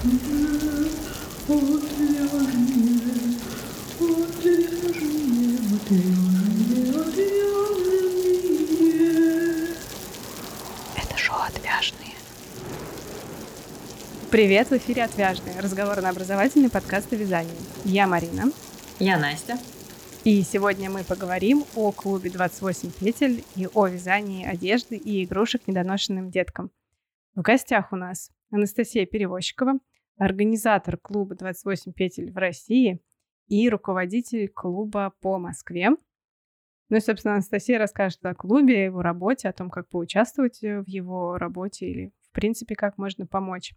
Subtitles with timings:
[0.00, 0.10] Это
[11.16, 12.14] шоу «Отвяжные».
[14.30, 17.50] Привет, в эфире «Отвяжные»— разговорно-образовательный подкаст о вязании.
[17.84, 18.52] Я Марина.
[19.00, 19.58] Я Настя.
[20.22, 26.30] И сегодня мы поговорим о клубе 28 петель и о вязании одежды и игрушек недоношенным
[26.30, 26.70] деткам.
[27.34, 29.80] В гостях у нас Анастасия Перевозчикова,
[30.18, 33.00] организатор клуба 28 петель в России
[33.46, 35.90] и руководитель клуба по Москве.
[36.90, 40.88] Ну и, собственно, Анастасия расскажет о клубе, его работе, о том, как поучаствовать э, в
[40.88, 43.74] его работе или, в принципе, как можно помочь.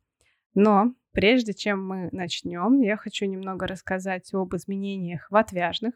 [0.54, 5.94] Но прежде чем мы начнем, я хочу немного рассказать об изменениях в отвяжных.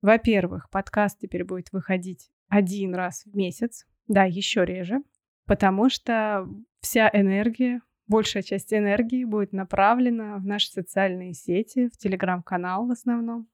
[0.00, 5.02] Во-первых, подкаст теперь будет выходить один раз в месяц, да, еще реже,
[5.46, 6.48] потому что
[6.80, 7.82] вся энергия,
[8.12, 13.48] большая часть энергии будет направлена в наши социальные сети, в телеграм-канал в основном.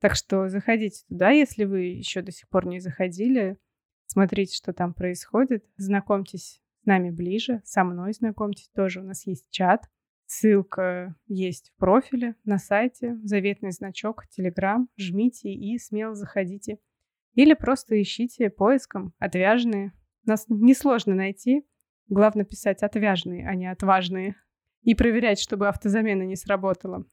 [0.00, 3.58] Так что заходите туда, если вы еще до сих пор не заходили,
[4.06, 9.00] смотрите, что там происходит, знакомьтесь с нами ближе, со мной знакомьтесь тоже.
[9.00, 9.88] У нас есть чат,
[10.26, 16.78] ссылка есть в профиле на сайте, заветный значок, телеграм, жмите и смело заходите.
[17.34, 19.92] Или просто ищите поиском «Отвяжные».
[20.24, 21.64] Нас несложно найти.
[22.08, 24.36] Главное писать «Отвяжные», а не «Отважные».
[24.82, 27.04] И проверять, чтобы автозамена не сработала.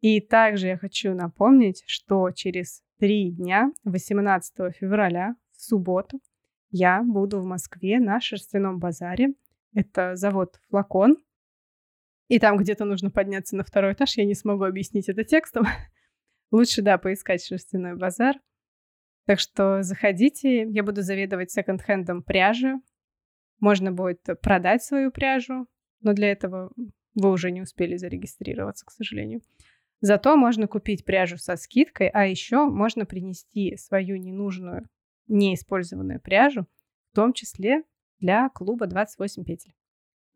[0.00, 6.20] И также я хочу напомнить, что через три дня, 18 февраля, в субботу,
[6.70, 9.34] я буду в Москве на шерстяном базаре.
[9.74, 11.16] Это завод «Флакон».
[12.28, 14.16] И там где-то нужно подняться на второй этаж.
[14.16, 15.66] Я не смогу объяснить это текстом.
[16.50, 18.36] Лучше, да, поискать шерстяной базар.
[19.26, 20.68] Так что заходите.
[20.68, 22.80] Я буду заведовать секонд-хендом пряжи.
[23.60, 25.66] Можно будет продать свою пряжу,
[26.00, 26.70] но для этого
[27.14, 29.40] вы уже не успели зарегистрироваться, к сожалению.
[30.00, 34.86] Зато можно купить пряжу со скидкой, а еще можно принести свою ненужную,
[35.28, 36.66] неиспользованную пряжу,
[37.12, 37.84] в том числе
[38.18, 39.74] для клуба 28 петель.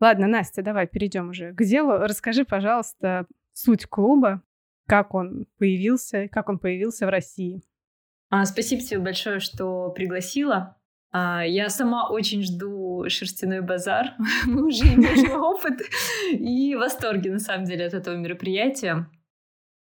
[0.00, 1.98] Ладно, Настя, давай перейдем уже к делу.
[1.98, 4.42] Расскажи, пожалуйста, суть клуба,
[4.86, 7.62] как он появился, как он появился в России.
[8.30, 10.77] А, спасибо тебе большое, что пригласила.
[11.10, 14.14] А, я сама очень жду шерстяной базар.
[14.46, 15.80] Мы уже имеем опыт
[16.32, 19.08] и в восторге, на самом деле, от этого мероприятия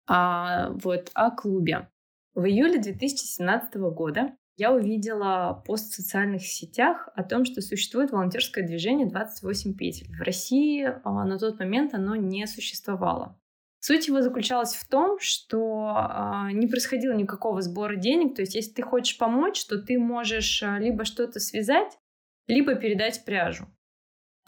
[0.07, 1.89] а, вот, о клубе.
[2.33, 8.65] В июле 2017 года я увидела пост в социальных сетях о том, что существует волонтерское
[8.65, 10.15] движение 28 петель.
[10.15, 13.39] В России а, на тот момент оно не существовало.
[13.79, 18.35] Суть его заключалась в том, что а, не происходило никакого сбора денег.
[18.35, 21.97] То есть, если ты хочешь помочь, то ты можешь а, либо что-то связать,
[22.47, 23.67] либо передать пряжу.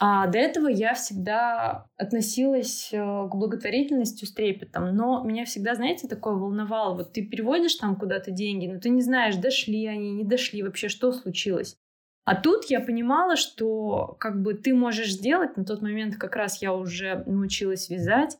[0.02, 6.08] А до этого я всегда относилась э, к благотворительности с трепетом, но меня всегда, знаете,
[6.08, 6.96] такое волновало.
[6.96, 10.88] Вот ты переводишь там куда-то деньги, но ты не знаешь, дошли они, не дошли, вообще
[10.88, 11.76] что случилось.
[12.24, 16.62] А тут я понимала, что как бы ты можешь сделать, на тот момент как раз
[16.62, 18.38] я уже научилась вязать,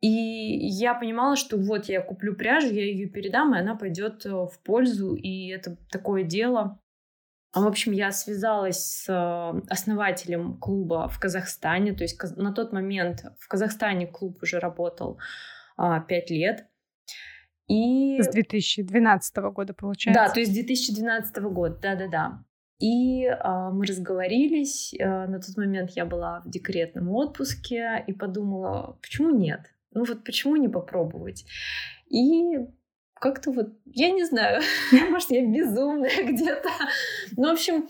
[0.00, 4.30] и я понимала, что вот я куплю пряжу, я ее передам, и она пойдет э,
[4.30, 6.80] в пользу, и это такое дело,
[7.54, 11.94] в общем, я связалась с э, основателем клуба в Казахстане.
[11.94, 15.18] То есть на тот момент в Казахстане клуб уже работал
[15.76, 16.66] а, пять лет.
[17.68, 18.20] И...
[18.20, 20.22] С 2012 года, получается.
[20.22, 22.44] Да, то есть 2012 года, да-да-да.
[22.80, 24.94] И э, мы разговорились.
[24.94, 29.74] Э, на тот момент я была в декретном отпуске и подумала, почему нет?
[29.92, 31.44] Ну вот почему не попробовать?
[32.08, 32.58] И
[33.14, 34.62] как-то вот, я не знаю,
[35.10, 36.68] может, я безумная где-то.
[37.36, 37.88] Ну, в общем,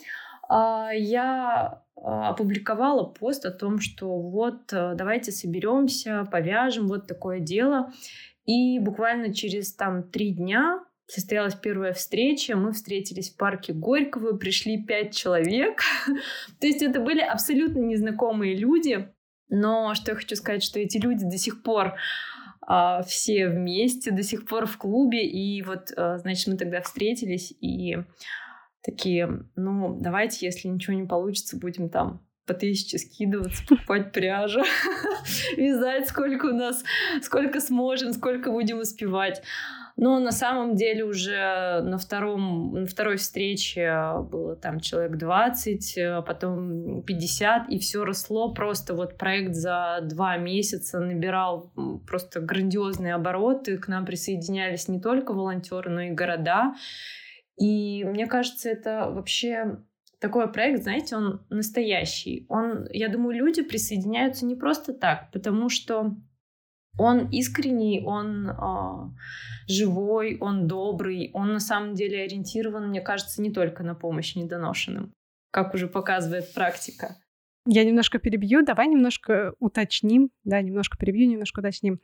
[0.49, 7.41] а, я а, опубликовала пост о том, что вот э, давайте соберемся, повяжем, вот такое
[7.41, 7.93] дело.
[8.45, 14.83] И буквально через там три дня состоялась первая встреча, мы встретились в парке Горького, пришли
[14.83, 15.81] пять человек.
[16.61, 19.09] То есть это были абсолютно незнакомые люди,
[19.49, 21.95] но что я хочу сказать, что эти люди до сих пор
[22.71, 25.27] а, все вместе до сих пор в клубе.
[25.27, 27.97] И вот, а, значит, мы тогда встретились и
[28.83, 34.63] такие, ну, давайте, если ничего не получится, будем там по тысяче скидываться, покупать пряжу,
[35.57, 36.85] вязать сколько у нас,
[37.23, 39.43] сколько сможем, сколько будем успевать.
[40.01, 46.23] Но на самом деле уже на, втором, на второй встрече было там человек 20, а
[46.23, 48.55] потом 50, и все росло.
[48.55, 51.73] Просто вот проект за два месяца набирал
[52.07, 53.77] просто грандиозные обороты.
[53.77, 56.75] К нам присоединялись не только волонтеры, но и города.
[57.57, 59.79] И мне кажется, это вообще
[60.21, 62.47] такой проект, знаете, он настоящий.
[62.49, 66.15] Он, я думаю, люди присоединяются не просто так, потому что
[66.99, 68.53] он искренний, он э,
[69.69, 75.13] живой, он добрый, он на самом деле ориентирован, мне кажется, не только на помощь недоношенным,
[75.51, 77.17] как уже показывает практика.
[77.67, 82.01] Я немножко перебью, давай немножко уточним, да, немножко перебью, немножко уточним.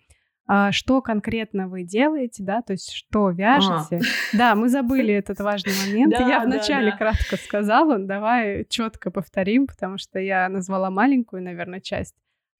[0.46, 3.96] А, что конкретно вы делаете, да, то есть что вяжете.
[3.96, 4.36] А.
[4.36, 6.12] Да, мы забыли этот важный момент.
[6.18, 6.98] Да, я вначале да, да.
[6.98, 12.14] кратко сказала, давай четко повторим, потому что я назвала маленькую, наверное, часть.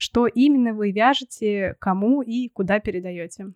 [0.05, 3.55] Что именно вы вяжете, кому и куда передаете?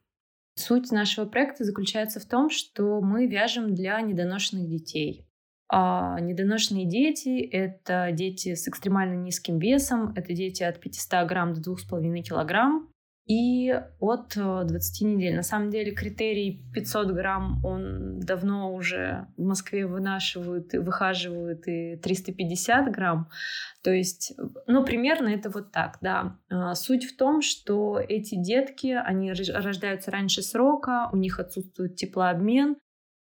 [0.54, 5.26] Суть нашего проекта заключается в том, что мы вяжем для недоношенных детей.
[5.68, 11.60] А недоношенные дети— это дети с экстремально низким весом, это дети от 500 грамм до
[11.60, 12.88] 2,5 килограмм
[13.28, 15.36] и от 20 э, недель.
[15.36, 21.96] На самом деле критерий 500 грамм, он давно уже в Москве вынашивают, и выхаживают и
[21.96, 23.28] 350 грамм.
[23.82, 24.32] То есть,
[24.66, 26.38] ну, примерно это вот так, да.
[26.48, 32.76] А, суть в том, что эти детки, они рождаются раньше срока, у них отсутствует теплообмен,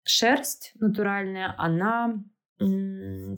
[0.05, 2.25] шерсть натуральная, она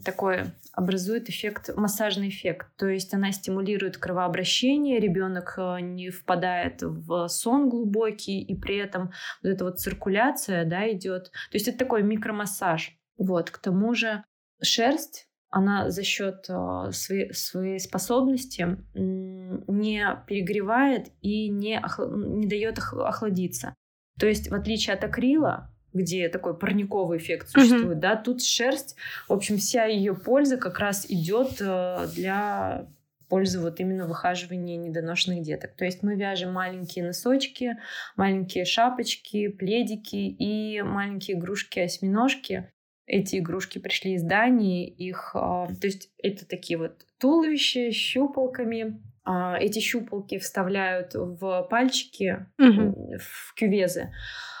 [0.03, 2.67] такое образует эффект, массажный эффект.
[2.77, 9.11] То есть она стимулирует кровообращение, ребенок э, не впадает в сон глубокий, и при этом
[9.41, 11.31] вот эта вот циркуляция да, идет.
[11.51, 12.97] То есть это такой микромассаж.
[13.17, 14.23] Вот, к тому же
[14.61, 23.73] шерсть, она за счет э, своей, своей способности не перегревает и не, не дает охладиться.
[24.19, 28.01] То есть, в отличие от акрила, где такой парниковый эффект существует, mm-hmm.
[28.01, 28.95] да, тут шерсть,
[29.27, 32.87] в общем, вся ее польза как раз идет э, для
[33.29, 35.75] пользы вот именно выхаживания недоношенных деток.
[35.75, 37.77] То есть мы вяжем маленькие носочки,
[38.15, 42.69] маленькие шапочки, пледики и маленькие игрушки-осьминожки.
[43.07, 49.01] Эти игрушки пришли из Дании, их, э, то есть это такие вот туловища с щупалками,
[49.23, 53.17] а, эти щупалки вставляют в пальчики, mm-hmm.
[53.19, 54.11] в кювезы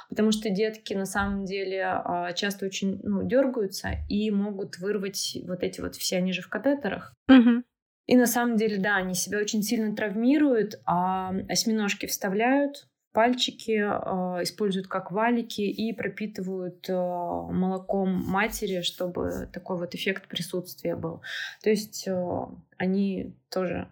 [0.09, 5.63] потому что детки на самом деле а, часто очень ну, дергаются и могут вырвать вот
[5.63, 7.13] эти вот все, они же в катетерах.
[7.27, 7.63] Угу.
[8.07, 14.43] И на самом деле, да, они себя очень сильно травмируют, а осьминожки вставляют пальчики, э,
[14.43, 21.23] используют как валики и пропитывают э, молоком матери, чтобы такой вот эффект присутствия был.
[21.63, 22.45] То есть э,
[22.77, 23.89] они тоже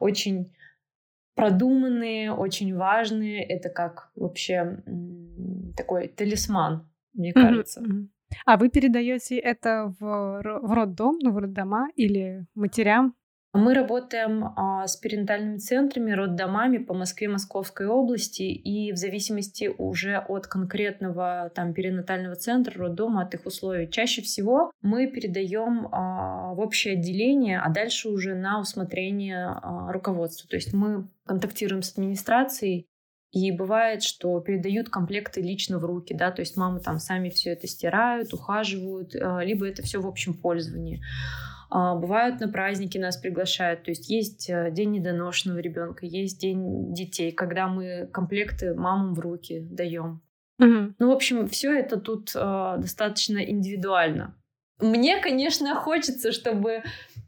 [0.00, 0.52] очень
[1.34, 3.44] продуманные, очень важные.
[3.44, 4.82] Это как вообще
[5.76, 7.80] такой талисман, мне кажется.
[7.80, 8.08] Mm-hmm.
[8.46, 13.14] А вы передаете это в, в роддом, ну, в роддома или матерям?
[13.54, 20.16] Мы работаем а, с перинатальными центрами, роддомами по Москве, Московской области, и в зависимости уже
[20.16, 26.58] от конкретного там перинатального центра, роддома, от их условий, чаще всего мы передаем а, в
[26.58, 30.50] общее отделение, а дальше уже на усмотрение а, руководства.
[30.50, 32.88] То есть мы контактируем с администрацией,
[33.34, 37.50] и бывает, что передают комплекты лично в руки, да, то есть мамы там сами все
[37.50, 41.02] это стирают, ухаживают, а, либо это все в общем пользовании.
[41.68, 46.94] А, бывают на праздники нас приглашают, то есть есть э, день недоношенного ребенка, есть день
[46.94, 50.22] детей, когда мы комплекты мамам в руки даем.
[50.60, 50.94] Угу.
[51.00, 54.36] Ну, в общем, все это тут э, достаточно индивидуально.
[54.80, 56.82] Мне, конечно, хочется, чтобы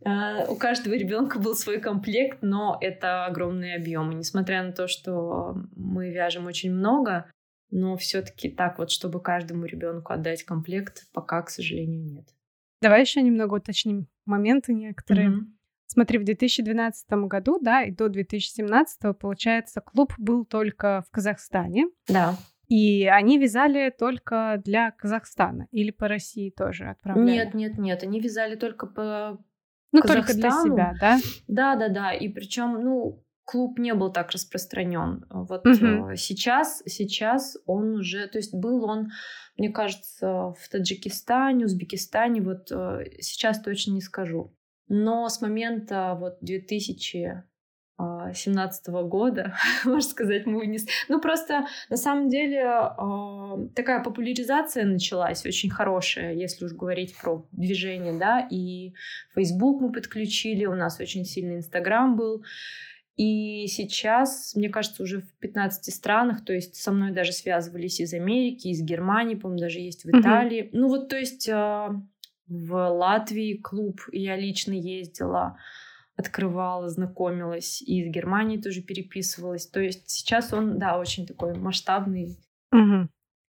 [0.05, 4.15] э, у каждого ребенка был свой комплект, но это огромные объемы.
[4.15, 7.31] Несмотря на то, что мы вяжем очень много,
[7.71, 12.29] но все-таки так вот, чтобы каждому ребенку отдать комплект, пока, к сожалению, нет.
[12.83, 15.31] Давай еще немного уточним моменты некоторые.
[15.31, 15.57] Mm-hmm.
[15.87, 21.87] Смотри, в 2012 году, да, и до 2017, получается, клуб был только в Казахстане.
[22.09, 22.37] Да.
[22.69, 27.31] И они вязали только для Казахстана или по России тоже отправляли?
[27.31, 29.39] Нет, нет, нет, они вязали только по
[29.93, 30.25] ну, Казахстану.
[30.27, 31.19] только для себя, да?
[31.47, 32.13] Да, да, да.
[32.13, 35.25] И причем, ну, клуб не был так распространен.
[35.31, 36.17] Вот угу.
[36.17, 39.11] сейчас, сейчас он уже, то есть был он,
[39.57, 44.53] мне кажется, в Таджикистане, Узбекистане, вот э, сейчас точно не скажу.
[44.89, 46.39] Но с момента вот
[47.99, 50.89] 2017 года, можно сказать, мы вынесли.
[51.09, 57.47] Ну, просто на самом деле э, такая популяризация началась очень хорошая, если уж говорить про
[57.53, 58.93] движение, да, и
[59.35, 62.45] Facebook мы подключили, у нас очень сильный Инстаграм был.
[63.17, 68.13] И сейчас, мне кажется, уже в 15 странах, то есть со мной даже связывались из
[68.13, 70.69] Америки, из Германии, по-моему, даже есть в Италии.
[70.75, 71.99] Ну вот, то есть а,
[72.47, 75.57] в Латвии клуб я лично ездила,
[76.17, 79.67] открывала, знакомилась, и из Германии тоже переписывалась.
[79.67, 82.39] То есть сейчас он, да, очень такой масштабный.
[82.73, 83.09] Угу.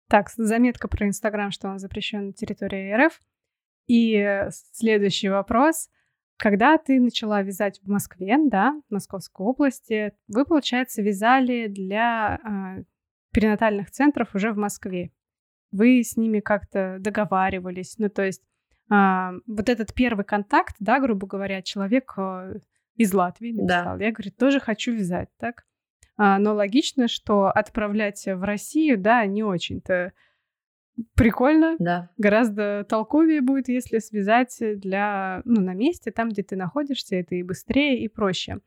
[0.09, 3.19] Так, заметка про Инстаграм, что он запрещен на территории РФ.
[3.87, 5.89] И следующий вопрос.
[6.37, 12.83] Когда ты начала вязать в Москве, да, в Московской области, вы, получается, вязали для э,
[13.33, 15.11] перинатальных центров уже в Москве.
[15.71, 18.41] Вы с ними как-то договаривались, ну, то есть
[18.89, 22.59] э, вот этот первый контакт, да, грубо говоря, человек э,
[22.95, 24.05] из Латвии написал, да.
[24.05, 25.65] я, говорю, тоже хочу вязать, так?
[26.17, 30.11] А, но логично, что отправлять в Россию, да, не очень-то
[31.15, 31.75] прикольно.
[31.79, 32.09] Да.
[32.17, 37.43] Гораздо толковее будет, если связать для, ну, на месте, там, где ты находишься, это и
[37.43, 38.59] быстрее, и проще.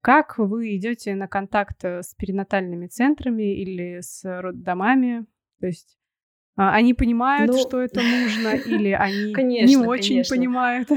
[0.00, 5.26] Как вы идете на контакт э, с перинатальными центрами или с роддомами?
[5.60, 5.99] То есть а,
[6.56, 10.36] они понимают, ну, что это нужно, или они конечно, не очень конечно.
[10.36, 10.88] понимают?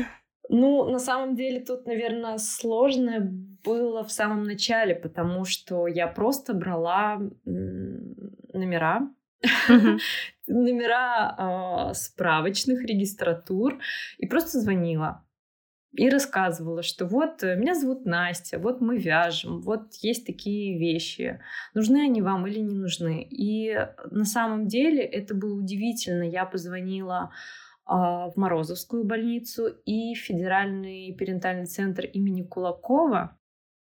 [0.49, 3.21] Ну, на самом деле тут, наверное, сложное
[3.63, 9.09] было в самом начале, потому что я просто брала номера
[10.47, 13.79] номера э, справочных регистратур
[14.17, 15.22] и просто звонила
[15.93, 21.39] и рассказывала, что вот э, меня зовут Настя, вот мы вяжем, вот есть такие вещи,
[21.73, 23.27] нужны они вам или не нужны.
[23.29, 23.75] И
[24.09, 26.23] на самом деле это было удивительно.
[26.23, 27.31] Я позвонила
[27.85, 33.37] а, в Морозовскую больницу и Федеральный перинатальный центр имени Кулакова,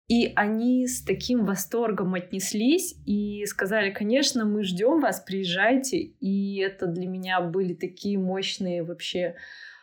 [0.09, 5.99] и они с таким восторгом отнеслись и сказали, конечно, мы ждем вас, приезжайте.
[5.99, 9.37] И это для меня были такие мощные вообще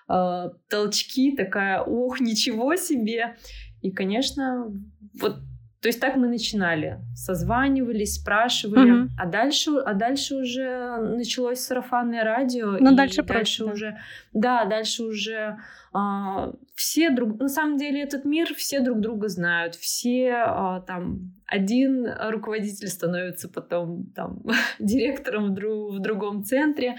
[0.10, 3.36] э, толчки, такая, ох, ничего себе.
[3.82, 4.72] И, конечно,
[5.20, 5.38] вот
[5.82, 9.10] то есть так мы начинали, созванивались, спрашивали, угу.
[9.18, 13.98] а дальше, а дальше уже началось сарафанное радио, ну, и дальше, дальше проще, уже,
[14.34, 15.60] да, дальше уже
[15.94, 21.34] а, все друг, на самом деле этот мир все друг друга знают, все а, там
[21.48, 24.44] один руководитель становится потом там
[24.80, 26.98] директором в, друг, в другом центре,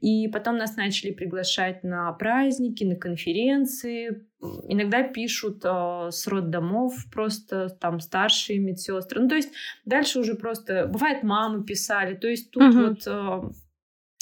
[0.00, 4.24] и потом нас начали приглашать на праздники, на конференции,
[4.68, 9.52] иногда пишут э, с роддомов просто там старшие медсестры, ну то есть
[9.84, 12.78] дальше уже просто бывает мамы писали, то есть тут угу.
[12.78, 13.40] вот э,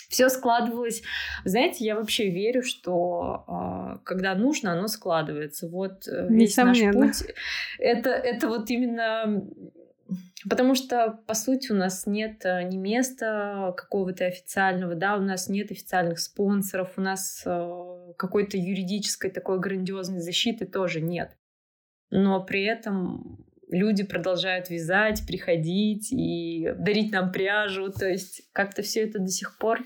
[0.09, 1.03] все складывалось.
[1.45, 5.69] Знаете, я вообще верю, что э, когда нужно, оно складывается.
[5.69, 7.35] Вот э, весь наш путь.
[7.79, 9.45] Это, это вот именно
[10.49, 15.49] Потому что, по сути, у нас нет э, ни места какого-то официального, да, у нас
[15.49, 21.37] нет официальных спонсоров, у нас э, какой-то юридической такой грандиозной защиты тоже нет.
[22.11, 27.91] Но при этом люди продолжают вязать, приходить и дарить нам пряжу.
[27.91, 29.81] То есть как-то все это до сих пор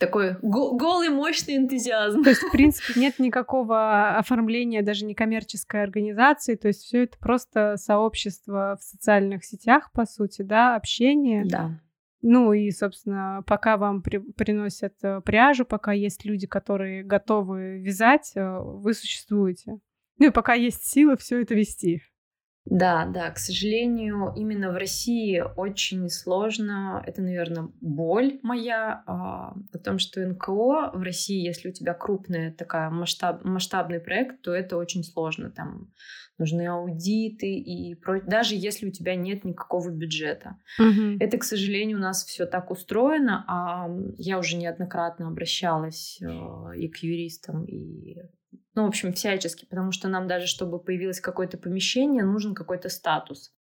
[0.00, 2.24] такой голый, мощный энтузиазм.
[2.24, 7.76] То есть, в принципе, нет никакого оформления даже некоммерческой организации, то есть все это просто
[7.76, 11.44] сообщество в социальных сетях, по сути, да, общение.
[11.44, 11.80] Да.
[12.22, 18.32] Ну и, собственно, пока вам при приносят э, пряжу, пока есть люди, которые готовы вязать,
[18.34, 19.78] э, вы существуете.
[20.18, 22.02] Ну и пока есть силы все это вести.
[22.70, 27.02] Да, да, к сожалению, именно в России очень сложно.
[27.04, 32.52] Это, наверное, боль моя а, о том, что НКО в России, если у тебя крупный
[32.52, 35.50] такая масштаб, масштабный проект, то это очень сложно.
[35.50, 35.92] Там
[36.38, 38.20] нужны аудиты и про...
[38.20, 40.56] даже если у тебя нет никакого бюджета.
[40.78, 41.16] Угу.
[41.18, 43.44] Это, к сожалению, у нас все так устроено.
[43.48, 48.16] А я уже неоднократно обращалась э, и к юристам, и
[48.74, 53.52] ну, в общем, всячески, потому что нам даже, чтобы появилось какое-то помещение, нужен какой-то статус.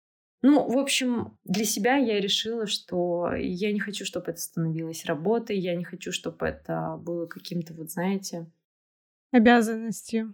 [0.42, 5.58] Ну, в общем, для себя я решила, что я не хочу, чтобы это становилось работой,
[5.58, 8.50] я не хочу, чтобы это было каким-то, вот знаете...
[9.32, 10.34] Обязанностью.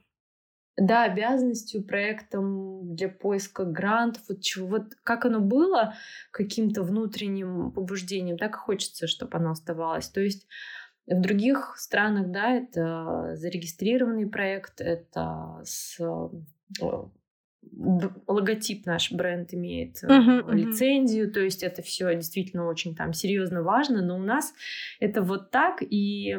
[0.77, 5.95] Да, обязанностью, проектом для поиска грантов, вот чего, вот как оно было
[6.31, 10.09] каким-то внутренним побуждением, так и хочется, чтобы оно оставалось.
[10.09, 10.47] То есть
[11.07, 15.99] в других странах, да, это зарегистрированный проект, это с
[18.27, 21.33] логотип наш бренд имеет uh-huh, лицензию, uh-huh.
[21.33, 24.53] то есть это все действительно очень там серьезно важно, но у нас
[24.99, 26.37] это вот так, и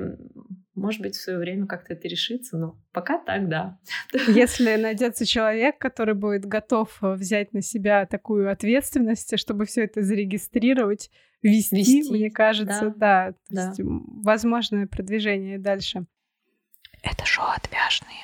[0.74, 3.78] может быть в свое время как-то это решится, но пока так, да.
[4.28, 10.02] Если найдется человек, который будет готов э, взять на себя такую ответственность, чтобы все это
[10.02, 11.10] зарегистрировать,
[11.46, 13.68] вести, вести мне кажется, да, да, да.
[13.68, 16.06] Есть, возможное продвижение дальше.
[17.02, 18.18] Это шоу отвяжные.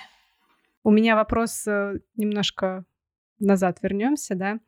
[0.85, 2.85] У меня вопрос э, немножко
[3.39, 4.59] назад вернемся, да.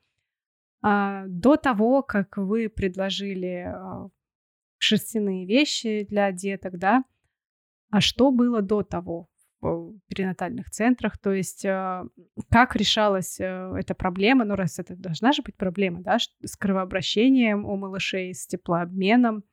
[0.83, 4.09] А, до того, как вы предложили а,
[4.79, 7.05] шерстяные вещи для деток, да,
[7.91, 9.29] а что было до того?
[9.65, 12.05] В перинатальных центрах, то есть э,
[12.51, 17.65] как решалась э, эта проблема, ну раз это должна же быть проблема, да, с кровообращением
[17.65, 19.45] у малышей, с теплообменом,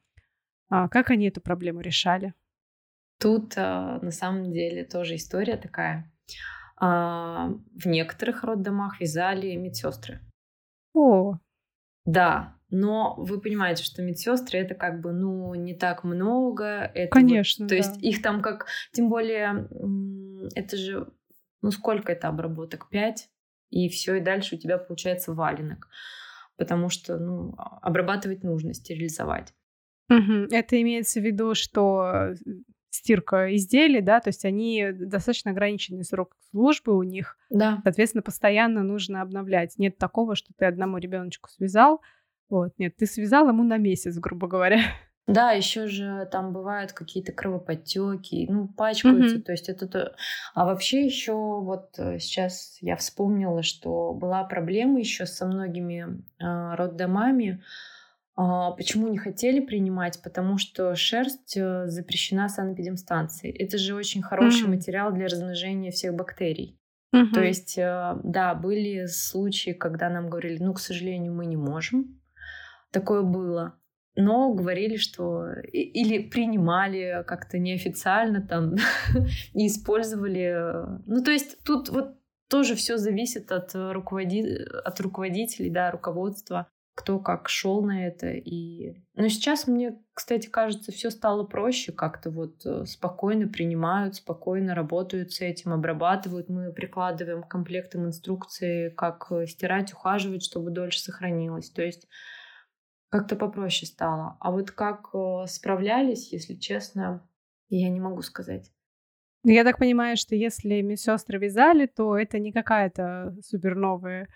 [0.70, 2.34] а как они эту проблему решали?
[3.20, 6.12] Тут а, на самом деле тоже история такая.
[6.78, 10.22] А, в некоторых роддомах вязали медсестры.
[10.94, 11.38] О.
[12.06, 16.90] Да, но вы понимаете, что медсестры это как бы, ну, не так много.
[16.94, 17.66] Это Конечно.
[17.66, 17.78] Вот, то да.
[17.78, 19.68] есть их там как, тем более,
[20.56, 21.08] это же,
[21.62, 22.90] ну, сколько это обработок?
[22.90, 23.30] Пять?
[23.70, 25.90] И все, и дальше у тебя получается валенок.
[26.58, 29.54] Потому что, ну, а, обрабатывать нужно, стерилизовать.
[30.10, 30.48] Угу.
[30.52, 32.34] Это имеется в виду, что
[32.90, 37.38] стирка изделий, да, то есть они достаточно ограниченный срок службы у них.
[37.50, 37.80] Да.
[37.84, 39.78] Соответственно, постоянно нужно обновлять.
[39.78, 42.02] Нет такого, что ты одному ребеночку связал,
[42.52, 44.80] вот, нет, ты связал ему на месяц, грубо говоря.
[45.28, 49.42] Да, еще же там бывают какие-то кровоподтеки, ну, пачкаются, mm-hmm.
[49.44, 50.16] то есть это то.
[50.56, 56.76] А вообще еще вот э, сейчас я вспомнила, что была проблема еще со многими э,
[56.76, 57.62] роддомами,
[58.36, 60.22] а, почему не хотели принимать?
[60.24, 63.56] Потому что шерсть э, запрещена санэпидемстанцией.
[63.56, 64.70] Это же очень хороший mm-hmm.
[64.70, 66.80] материал для размножения всех бактерий.
[67.14, 67.34] Mm-hmm.
[67.34, 72.21] То есть, э, да, были случаи, когда нам говорили, ну, к сожалению, мы не можем.
[72.92, 73.76] Такое было.
[74.16, 78.76] Но говорили, что или принимали как-то неофициально там
[79.54, 80.54] и использовали.
[81.06, 82.16] Ну, то есть тут вот
[82.50, 84.44] тоже все зависит от, руководи...
[84.84, 86.68] от руководителей, да, руководства
[87.02, 88.32] кто как шел на это.
[88.32, 88.94] И...
[89.16, 95.32] Но сейчас мне, кстати, кажется, все стало проще, как-то вот э, спокойно принимают, спокойно работают
[95.32, 96.50] с этим, обрабатывают.
[96.50, 101.70] Мы прикладываем к комплектам инструкции, как э, стирать, ухаживать, чтобы дольше сохранилось.
[101.70, 102.08] То есть
[103.12, 104.38] как-то попроще стало.
[104.40, 107.28] А вот как э, справлялись, если честно,
[107.70, 108.72] я не могу сказать.
[109.44, 114.28] Я так понимаю, что если медсестры вязали, то это не какая-то суперновая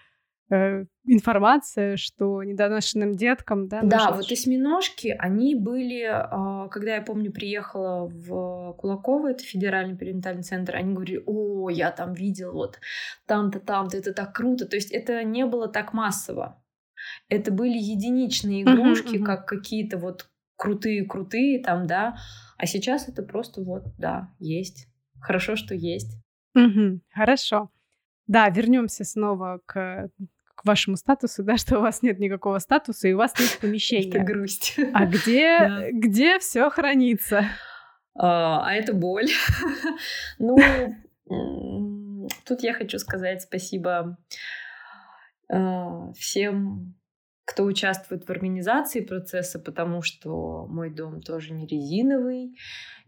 [0.51, 3.81] Э, информация, что недоношенным деткам, да?
[3.81, 10.43] Да, вот осьминожки, они были, а, когда я помню, приехала в Кулаково, это федеральный перинатальный
[10.43, 12.79] центр, они говорили, о, я там видел вот
[13.25, 14.67] там-то, там-то, это так круто.
[14.67, 16.63] То есть это не было так массово.
[17.29, 19.25] Это были единичные игрушки, uh-huh, uh-huh.
[19.25, 22.17] как какие-то вот крутые-крутые там, да.
[22.57, 24.87] А сейчас это просто вот, да, есть.
[25.19, 26.17] Хорошо, что есть.
[26.55, 27.69] Угу, хорошо.
[28.27, 30.09] Да, вернемся снова к
[30.63, 34.09] вашему статусу, да, что у вас нет никакого статуса и у вас нет помещения.
[34.09, 34.77] Это грусть.
[34.93, 37.45] А где, где все хранится?
[38.17, 39.29] А, а это боль.
[40.39, 40.57] ну,
[42.45, 44.17] тут я хочу сказать спасибо
[45.47, 46.95] всем,
[47.45, 52.57] кто участвует в организации процесса, потому что мой дом тоже не резиновый.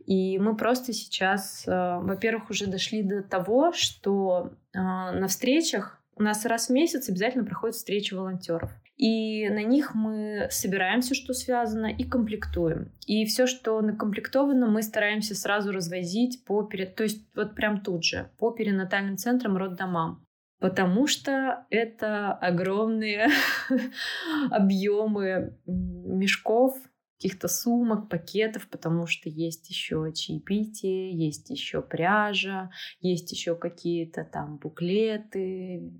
[0.06, 6.46] И мы просто сейчас, а, во-первых, уже дошли до того, что на встречах у нас
[6.46, 8.72] раз в месяц обязательно проходит встреча волонтеров.
[8.96, 12.92] И на них мы собираем все, что связано, и комплектуем.
[13.06, 16.96] И все, что накомплектовано, мы стараемся сразу развозить по перед...
[16.96, 20.26] То есть вот прям тут же, по перинатальным центрам, роддомам.
[20.60, 23.30] Потому что это огромные
[24.52, 26.76] объемы мешков,
[27.18, 32.70] каких-то сумок, пакетов, потому что есть еще чаепитие, есть еще пряжа,
[33.02, 35.92] есть еще какие-то там буклеты,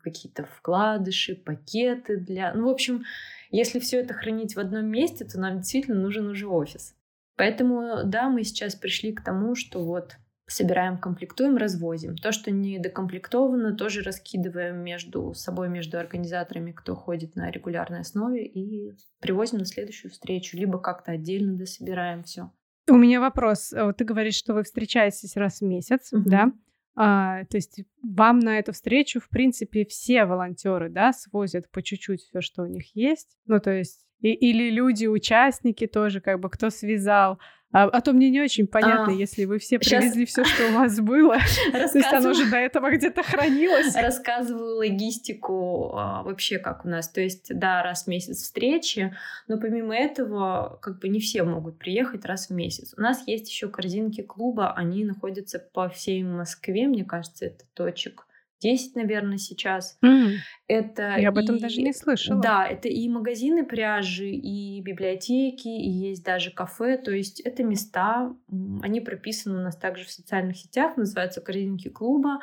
[0.00, 2.54] какие-то вкладыши, пакеты для...
[2.54, 3.04] Ну, в общем,
[3.50, 6.94] если все это хранить в одном месте, то нам действительно нужен уже офис.
[7.36, 12.16] Поэтому, да, мы сейчас пришли к тому, что вот собираем, комплектуем, развозим.
[12.16, 18.46] То, что не докомплектовано, тоже раскидываем между собой, между организаторами, кто ходит на регулярной основе,
[18.46, 22.50] и привозим на следующую встречу, либо как-то отдельно дособираем все.
[22.88, 23.74] У меня вопрос.
[23.96, 26.22] Ты говоришь, что вы встречаетесь раз в месяц, uh-huh.
[26.24, 26.52] да?
[26.98, 32.22] А, то есть вам на эту встречу, в принципе, все волонтеры, да, свозят по чуть-чуть
[32.22, 33.36] все, что у них есть.
[33.44, 37.38] Ну, то есть и, или люди, участники тоже, как бы кто связал.
[37.72, 40.46] А, а то мне не очень понятно, а, если вы все привезли сейчас...
[40.46, 41.36] все, что у вас было.
[41.72, 43.94] То есть оно же до этого где-то хранилось.
[43.94, 47.10] Рассказываю логистику а, вообще как у нас.
[47.10, 49.14] То есть, да, раз в месяц встречи,
[49.48, 52.94] но помимо этого, как бы не все могут приехать раз в месяц.
[52.96, 58.25] У нас есть еще корзинки клуба, они находятся по всей Москве, мне кажется, это точек
[58.60, 59.98] 10, наверное, сейчас.
[60.04, 60.36] Mm.
[60.68, 62.40] Это Я об этом и, даже не слышала.
[62.40, 66.96] Да, это и магазины пряжи, и библиотеки, и есть даже кафе.
[66.98, 68.34] То есть это места,
[68.82, 72.40] они прописаны у нас также в социальных сетях, называются корзинки клуба.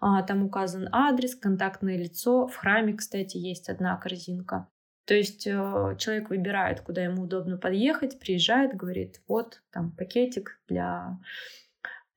[0.00, 2.48] А, там указан адрес, контактное лицо.
[2.48, 4.68] В храме, кстати, есть одна корзинка.
[5.04, 11.18] То есть э, человек выбирает, куда ему удобно подъехать, приезжает, говорит, вот там пакетик для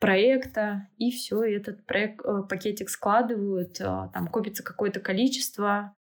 [0.06, 5.96] проекта, и все, этот проект, э, пакетик складывают, э, там копится какое-то количество,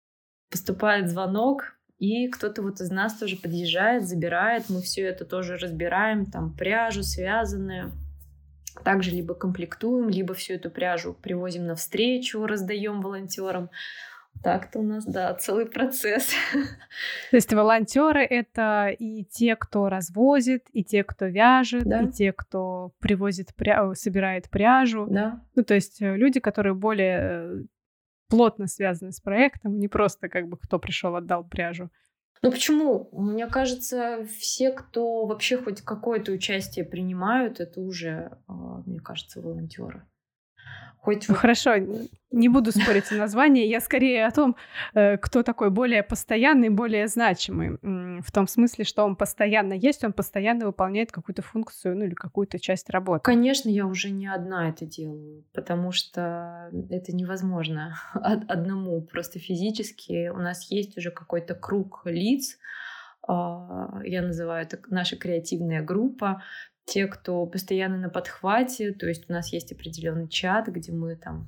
[0.51, 6.27] поступает звонок, и кто-то вот из нас тоже подъезжает, забирает, мы все это тоже разбираем,
[6.27, 7.93] там пряжу связанную,
[8.83, 13.71] также либо комплектуем, либо всю эту пряжу привозим на встречу, раздаем волонтерам.
[14.43, 16.31] Так-то у нас, да, целый процесс.
[17.31, 22.03] То есть волонтеры это и те, кто развозит, и те, кто вяжет, да.
[22.03, 23.93] и те, кто привозит пря...
[23.95, 25.07] собирает пряжу.
[25.09, 25.41] Да.
[25.55, 27.63] Ну, то есть э, люди, которые более э,
[28.29, 31.89] плотно связаны с проектом, не просто как бы кто пришел отдал пряжу.
[32.41, 33.09] Ну почему?
[33.11, 40.03] Мне кажется, все, кто вообще хоть какое-то участие принимают, это уже, а, мне кажется, волонтеры.
[41.05, 41.29] Хоть...
[41.29, 41.75] Ну, хорошо,
[42.31, 43.67] не буду спорить о названии.
[43.67, 44.55] Я скорее о том,
[44.95, 47.77] э, кто такой более постоянный, более значимый.
[48.21, 52.57] В том смысле, что он постоянно есть, он постоянно выполняет какую-то функцию, ну или какую-то
[52.57, 53.21] часть работы.
[53.23, 60.29] Конечно, я уже не одна это делаю, потому что это невозможно одному просто физически.
[60.29, 62.57] У нас есть уже какой-то круг лиц,
[63.27, 66.41] а, я называю это наша креативная группа,
[66.85, 71.47] те, кто постоянно на подхвате, то есть у нас есть определенный чат, где мы там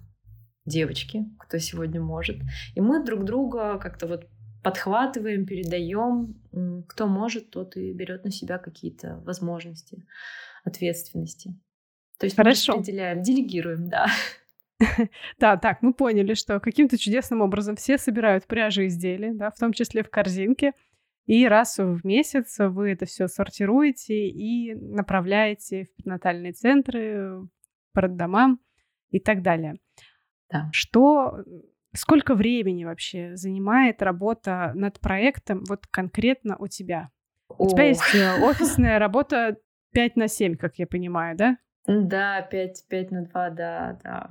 [0.66, 2.38] девочки, кто сегодня может,
[2.76, 4.28] и мы друг друга как-то вот
[4.64, 6.36] подхватываем, передаем,
[6.90, 10.06] кто может, тот и берет на себя какие-то возможности,
[10.66, 11.52] ответственности.
[12.20, 12.74] То есть Хорошо.
[12.74, 14.08] мы распределяем, делегируем, да.
[15.40, 19.74] Да, так, мы поняли, что каким-то чудесным образом все собирают пряжи изделия, да, в том
[19.74, 20.74] числе в корзинке,
[21.28, 27.48] и раз в месяц вы это все сортируете и направляете в перинатальные центры,
[27.94, 28.60] по роддомам
[29.10, 29.76] и так далее.
[30.50, 30.70] Да.
[30.72, 31.44] Что,
[31.94, 37.10] сколько времени вообще занимает работа над проектом вот конкретно у тебя?
[37.50, 37.66] О.
[37.66, 39.58] У тебя есть э, офисная работа
[39.92, 41.58] 5 на 7, как я понимаю, да?
[41.88, 44.30] Да, 5, 5 на 2, да, да.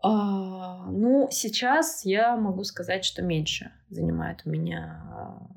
[0.00, 5.48] А, ну, сейчас я могу сказать, что меньше занимает у меня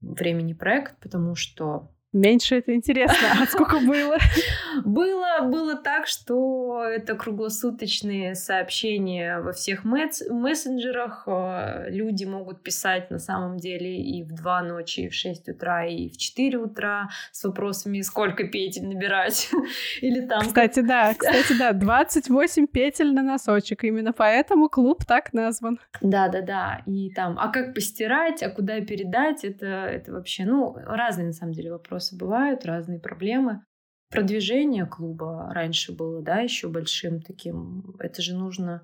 [0.00, 3.28] времени проект, потому что Меньше это интересно.
[3.42, 4.16] А сколько было?
[4.84, 11.24] Было, было так, что это круглосуточные сообщения во всех мессенджерах.
[11.26, 15.86] Э, люди могут писать на самом деле и в 2 ночи, и в 6 утра,
[15.86, 19.50] и в 4 утра с вопросами, сколько петель набирать.
[20.02, 20.42] Или там...
[20.42, 23.84] Кстати, да, кстати, да, 28 петель на носочек.
[23.84, 25.80] Именно поэтому клуб так назван.
[26.00, 26.82] Да-да-да.
[26.86, 31.52] И там, а как постирать, а куда передать, это, это вообще, ну, разные на самом
[31.52, 33.64] деле вопросы вопросы бывают, разные проблемы.
[34.10, 37.96] Продвижение клуба раньше было, да, еще большим таким.
[37.98, 38.82] Это же нужно.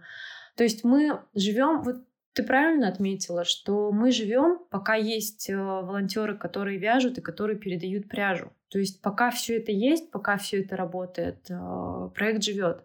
[0.57, 2.05] То есть мы живем, вот
[2.35, 8.09] ты правильно отметила, что мы живем, пока есть э, волонтеры, которые вяжут и которые передают
[8.09, 8.53] пряжу.
[8.69, 12.85] То есть пока все это есть, пока все это работает, э, проект живет.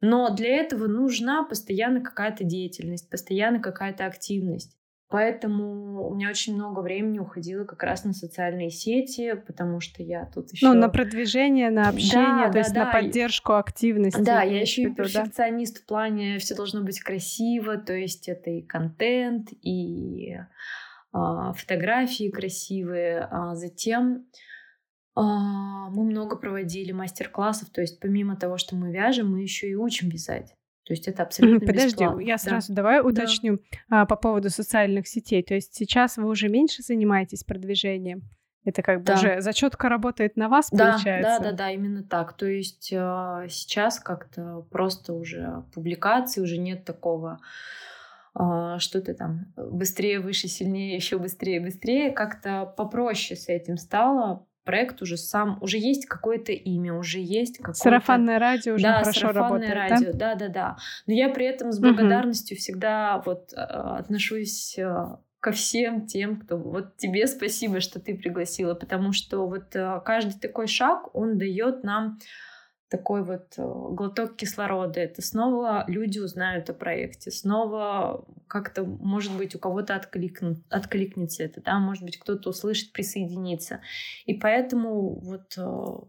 [0.00, 4.76] Но для этого нужна постоянно какая-то деятельность, постоянно какая-то активность.
[5.12, 10.24] Поэтому у меня очень много времени уходило как раз на социальные сети, потому что я
[10.24, 10.66] тут еще...
[10.66, 12.84] Ну, на продвижение, на общение, да, то да, есть да.
[12.86, 14.22] на поддержку активности.
[14.22, 15.80] Да, я еще и перфекционист да?
[15.82, 20.38] в плане все должно быть красиво, то есть это и контент, и
[21.12, 23.28] а, фотографии красивые.
[23.30, 24.24] А затем
[25.14, 29.74] а, мы много проводили мастер-классов, то есть помимо того, что мы вяжем, мы еще и
[29.74, 30.54] учим вязать.
[30.84, 32.20] То есть это абсолютно Подожди, бесплатно.
[32.20, 32.74] я сразу да.
[32.74, 34.02] давай уточню да.
[34.02, 35.42] а, по поводу социальных сетей.
[35.42, 38.22] То есть сейчас вы уже меньше занимаетесь продвижением?
[38.64, 39.14] Это как бы да.
[39.14, 41.38] уже зачетка работает на вас, да, получается?
[41.40, 42.36] Да, да, да, именно так.
[42.36, 47.40] То есть э, сейчас как-то просто уже публикации, уже нет такого,
[48.38, 52.12] э, что ты там быстрее, выше, сильнее, еще быстрее, быстрее.
[52.12, 57.78] Как-то попроще с этим стало, проект уже сам, уже есть какое-то имя, уже есть какое-то...
[57.78, 60.34] Сарафанное радио уже да, хорошо сарафанное работает, радио, да?
[60.34, 60.76] да, да, да.
[61.06, 62.60] Но я при этом с благодарностью угу.
[62.60, 68.74] всегда вот а, отношусь а, ко всем тем, кто вот тебе спасибо, что ты пригласила,
[68.74, 72.18] потому что вот а, каждый такой шаг, он дает нам
[72.92, 75.00] такой вот э, глоток кислорода.
[75.00, 81.62] Это снова люди узнают о проекте, снова как-то, может быть, у кого-то откликнут, откликнется это,
[81.62, 83.80] да, может быть, кто-то услышит, присоединится.
[84.26, 86.04] И поэтому вот э,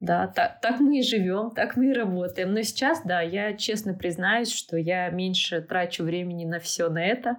[0.00, 2.54] да, так, так мы и живем, так мы и работаем.
[2.54, 7.36] Но сейчас, да, я честно признаюсь, что я меньше трачу времени на все на это.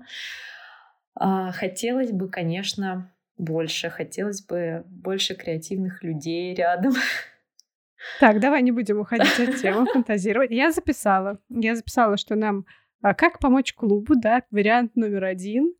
[1.13, 3.89] А, хотелось бы, конечно, больше.
[3.89, 6.93] Хотелось бы больше креативных людей рядом.
[8.19, 10.51] Так, давай не будем уходить от темы, фантазировать.
[10.51, 11.39] Я записала.
[11.49, 12.65] Я записала, что нам
[13.01, 15.73] а, как помочь клубу, да, вариант номер один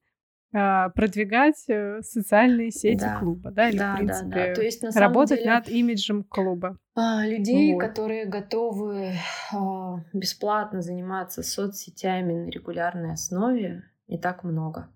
[0.54, 3.20] а, продвигать э, социальные сети да.
[3.20, 4.54] клуба, да, или да, в принципе да, да.
[4.54, 6.78] То есть, на работать деле, над имиджем клуба.
[6.96, 7.82] А, людей, вот.
[7.82, 9.14] которые готовы
[10.14, 14.92] бесплатно заниматься соцсетями на регулярной основе, не так много.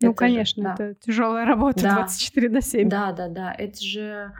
[0.00, 0.84] Ну, это конечно, же, да.
[0.84, 1.94] это тяжелая работа да.
[1.96, 2.88] 24 на 7.
[2.88, 3.52] Да, да, да.
[3.52, 4.32] Это же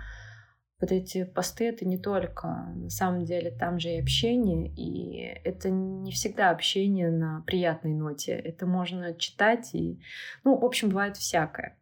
[0.80, 5.70] вот эти посты это не только, на самом деле, там же и общение, и это
[5.70, 8.32] не всегда общение на приятной ноте.
[8.32, 10.00] Это можно читать и,
[10.44, 11.76] ну, в общем, бывает всякое.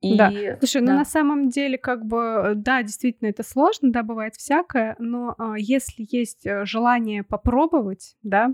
[0.00, 0.32] И, да.
[0.58, 0.92] Слушай, ну, да.
[0.92, 5.36] ну на самом деле, как бы, э, да, действительно, это сложно, да, бывает всякое, но
[5.38, 8.52] а, если есть э, желание попробовать, да,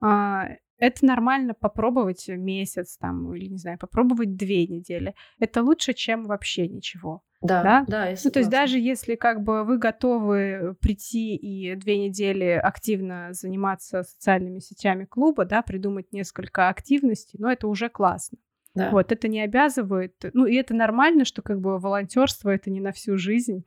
[0.00, 0.46] а,
[0.78, 5.14] это нормально попробовать месяц там, или, не знаю, попробовать две недели.
[5.38, 7.22] Это лучше, чем вообще ничего.
[7.42, 11.74] Да, да, да я Ну, то есть даже если как бы вы готовы прийти и
[11.74, 18.38] две недели активно заниматься социальными сетями клуба, да, придумать несколько активностей, ну, это уже классно.
[18.74, 18.90] Да.
[18.90, 20.14] Вот, это не обязывает.
[20.34, 23.64] Ну, и это нормально, что как бы волонтерство это не на всю жизнь.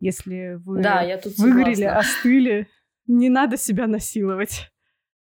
[0.00, 2.68] Если вы да, я тут выгорели, остыли,
[3.06, 4.70] не надо себя насиловать.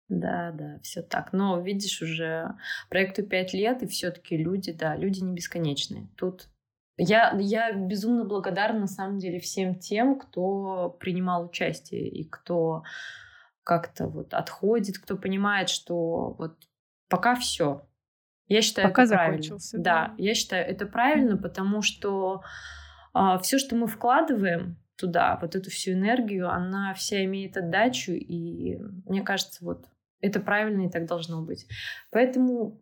[0.10, 1.32] Да, да, все так.
[1.34, 2.56] Но видишь, уже
[2.90, 6.10] проекту пять лет, и все-таки люди, да, люди не бесконечные.
[6.18, 6.50] Тут
[6.97, 12.84] я, я безумно благодарна, на самом деле, всем тем, кто принимал участие и кто
[13.63, 16.58] как-то вот отходит, кто понимает, что вот
[17.10, 17.88] пока все.
[18.47, 19.13] Я считаю, пока это.
[19.13, 19.58] Правильно.
[19.73, 19.80] Да.
[19.80, 22.41] да, я считаю, это правильно, потому что
[23.13, 28.77] а, все, что мы вкладываем туда, вот эту всю энергию, она вся имеет отдачу, и
[29.06, 29.86] мне кажется, вот
[30.19, 31.67] это правильно и так должно быть.
[32.12, 32.82] Поэтому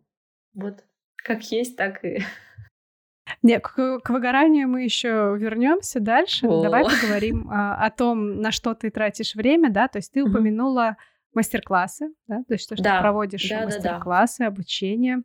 [0.54, 0.84] вот
[1.16, 2.22] как есть, так и
[3.42, 6.46] не, к, к выгоранию мы еще вернемся дальше.
[6.46, 6.62] О.
[6.62, 9.88] Давай поговорим а, о том, на что ты тратишь время, да.
[9.88, 10.96] То есть ты упомянула
[11.32, 12.96] мастер-классы, да, то есть то, что да.
[12.96, 14.48] ты проводишь да, мастер-классы, да, да.
[14.48, 15.22] обучение.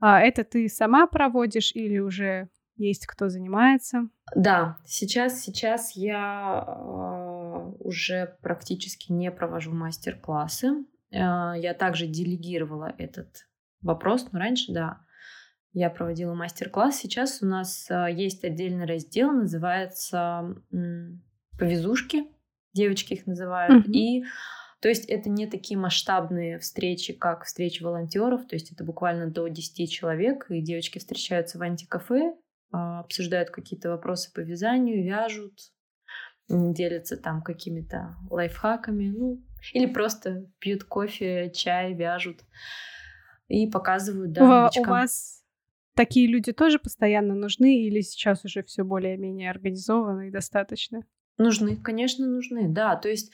[0.00, 4.08] А, это ты сама проводишь или уже есть кто занимается?
[4.34, 10.84] Да, сейчас сейчас я э, уже практически не провожу мастер-классы.
[11.10, 13.48] Э, я также делегировала этот
[13.82, 15.00] вопрос, но раньше, да,
[15.78, 16.98] я проводила мастер-класс.
[16.98, 20.56] Сейчас у нас э, есть отдельный раздел, называется
[21.56, 22.24] повезушки,
[22.74, 23.92] девочки их называют, mm-hmm.
[23.92, 24.24] и
[24.80, 29.48] то есть это не такие масштабные встречи, как встречи волонтеров, то есть это буквально до
[29.48, 32.34] 10 человек, и девочки встречаются в антикафе,
[32.70, 35.58] а, обсуждают какие-то вопросы по вязанию, вяжут,
[36.48, 42.40] делятся там какими-то лайфхаками, ну, или просто пьют кофе, чай, вяжут
[43.48, 45.37] и показывают, да, у, у вас
[45.98, 51.00] такие люди тоже постоянно нужны или сейчас уже все более-менее организовано и достаточно?
[51.38, 52.94] Нужны, конечно, нужны, да.
[52.94, 53.32] То есть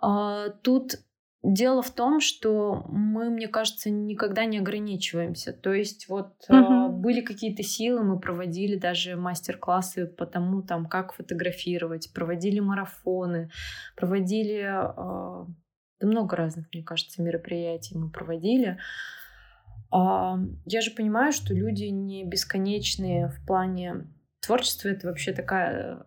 [0.00, 1.00] э, тут
[1.42, 5.52] дело в том, что мы, мне кажется, никогда не ограничиваемся.
[5.52, 6.56] То есть вот угу.
[6.56, 13.50] э, были какие-то силы, мы проводили даже мастер-классы по тому, там, как фотографировать, проводили марафоны,
[13.96, 15.46] проводили э,
[16.00, 18.68] много разных, мне кажется, мероприятий мы проводили.
[18.68, 18.80] А,
[19.90, 24.06] я же понимаю, что люди не бесконечные в плане
[24.40, 24.88] творчества.
[24.88, 26.06] Это вообще такая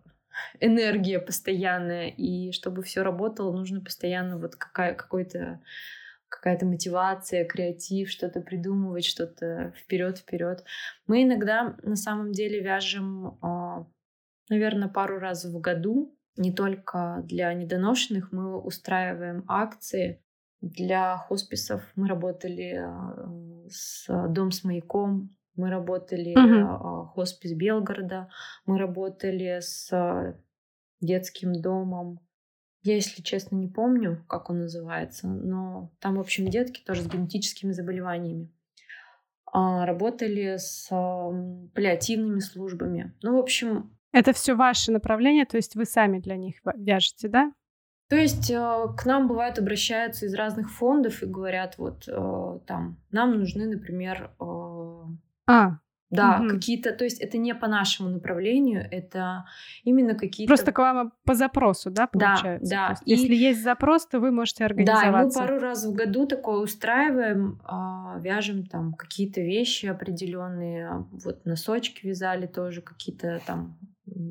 [0.60, 2.08] энергия постоянная.
[2.08, 5.60] И чтобы все работало, нужно постоянно вот какая, какой-то
[6.28, 10.64] какая-то мотивация, креатив, что-то придумывать, что-то вперед-вперед.
[11.08, 13.86] Мы иногда на самом деле вяжем, а,
[14.48, 16.16] наверное, пару раз в году.
[16.36, 20.22] Не только для недоношенных мы устраиваем акции
[20.60, 21.82] для хосписов.
[21.96, 23.26] Мы работали а,
[23.70, 27.06] с Дом с маяком, мы работали угу.
[27.08, 28.28] хоспис Белгорода,
[28.66, 29.90] мы работали с
[31.00, 32.20] детским домом.
[32.82, 37.06] Я, если честно, не помню, как он называется, но там, в общем, детки тоже с
[37.08, 38.50] генетическими заболеваниями.
[39.52, 40.88] А, работали с
[41.74, 43.14] паллиативными службами.
[43.22, 43.96] Ну, в общем...
[44.12, 47.52] Это все ваши направления, то есть вы сами для них вяжете, да?
[48.10, 52.98] То есть э, к нам бывают обращаются из разных фондов и говорят, вот э, там,
[53.12, 55.02] нам нужны, например, э,
[55.46, 55.78] а,
[56.10, 56.48] да, угу.
[56.48, 59.46] какие-то, то есть это не по нашему направлению, это
[59.84, 60.50] именно какие-то...
[60.50, 62.68] Просто к вам по запросу, да, получается?
[62.68, 63.00] Да, да.
[63.04, 63.12] И...
[63.12, 65.38] Если есть запрос, то вы можете организоваться.
[65.38, 71.44] Да, мы пару раз в году такое устраиваем, э, вяжем там какие-то вещи определенные, вот
[71.44, 73.78] носочки вязали тоже, какие-то там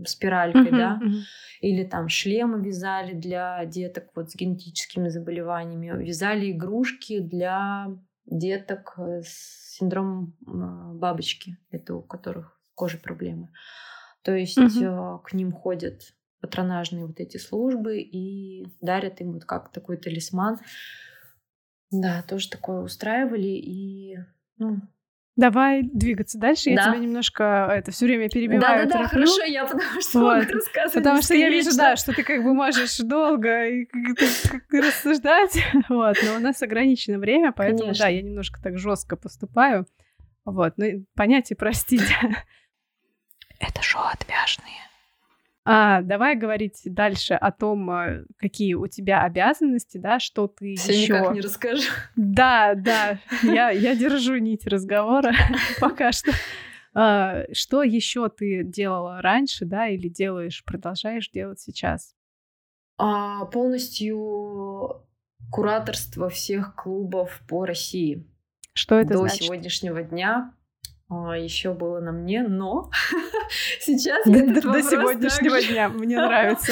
[0.05, 1.21] спиралькой, uh-huh, да, uh-huh.
[1.61, 7.87] или там шлемы вязали для деток вот с генетическими заболеваниями, вязали игрушки для
[8.25, 10.35] деток с синдромом
[10.99, 13.49] бабочки, это у которых кожи проблемы.
[14.23, 15.21] То есть uh-huh.
[15.23, 16.01] к ним ходят
[16.41, 20.59] патронажные вот эти службы и дарят им вот как такой талисман.
[21.91, 24.17] Да, тоже такое устраивали и
[24.57, 24.81] ну,
[25.39, 26.69] Давай двигаться дальше.
[26.69, 26.83] Я да.
[26.89, 28.85] тебя немножко это все время перебиваю.
[28.89, 30.51] Да, да, да, хорошо, я потому что вот.
[30.51, 30.93] рассказывать.
[30.93, 33.87] Потому что я вижу, да, что ты как бы можешь долго и
[34.71, 35.57] рассуждать.
[35.89, 38.05] Вот, но у нас ограничено время, поэтому Конечно.
[38.05, 39.87] да, я немножко так жестко поступаю.
[40.43, 42.01] Вот, ну, понять и простить.
[43.59, 44.88] Это шоу отвяжные.
[45.71, 50.99] А, давай говорить дальше о том, э, какие у тебя обязанности, да, что ты Все
[50.99, 51.13] еще...
[51.13, 51.91] никак не расскажу.
[52.15, 55.31] Да, да, я, я держу нить разговора
[55.79, 56.31] пока что.
[56.95, 62.15] А, что еще ты делала раньше, да, или делаешь, продолжаешь делать сейчас?
[62.97, 65.05] А, полностью
[65.51, 68.25] кураторство всех клубов по России.
[68.73, 69.43] Что это До значит?
[69.43, 70.51] сегодняшнего дня
[71.09, 72.89] еще было на мне, но
[73.79, 76.71] сейчас До, я этот до- сегодняшнего дня мне нравится.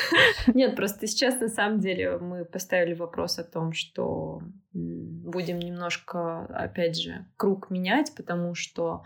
[0.54, 4.40] Нет, просто сейчас на самом деле мы поставили вопрос о том, что
[4.72, 9.04] будем немножко, опять же, круг менять, потому что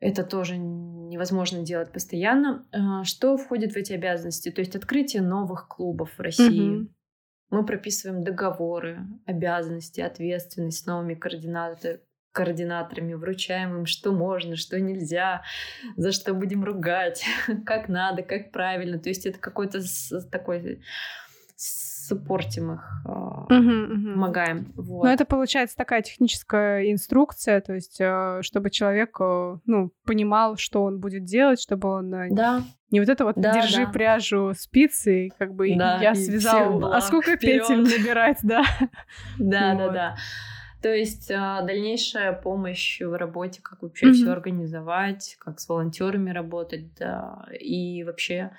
[0.00, 2.66] это тоже невозможно делать постоянно.
[2.72, 4.50] А, Что входит в эти обязанности?
[4.50, 6.86] То есть открытие новых клубов в России.
[7.50, 12.00] Мы прописываем договоры, обязанности, ответственность с новыми координаты-
[12.34, 15.42] координаторами, вручаем им, что можно, что нельзя,
[15.96, 17.24] за что будем ругать,
[17.64, 18.98] как надо, как правильно.
[18.98, 19.80] То есть это какой-то
[20.30, 20.82] такой
[21.56, 24.12] суппортим их, а, мгм.
[24.14, 24.72] помогаем.
[24.76, 25.04] Вот.
[25.04, 30.82] Ну, это получается такая техническая инструкция, то есть, э, чтобы человек, э, ну, понимал, что
[30.82, 33.92] он будет делать, чтобы он Да, не вот это вот Да, держи да.
[33.92, 37.66] пряжу спицы, как бы Да, я связал, а сколько вперёд.
[37.68, 38.64] петель набирать, да?
[39.38, 40.16] да, да, да.
[40.84, 44.32] То есть а, дальнейшая помощь в работе, как вообще все Мгм.
[44.32, 48.50] организовать, как с волонтерами работать, да, и вообще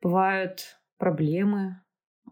[0.00, 1.82] бывают проблемы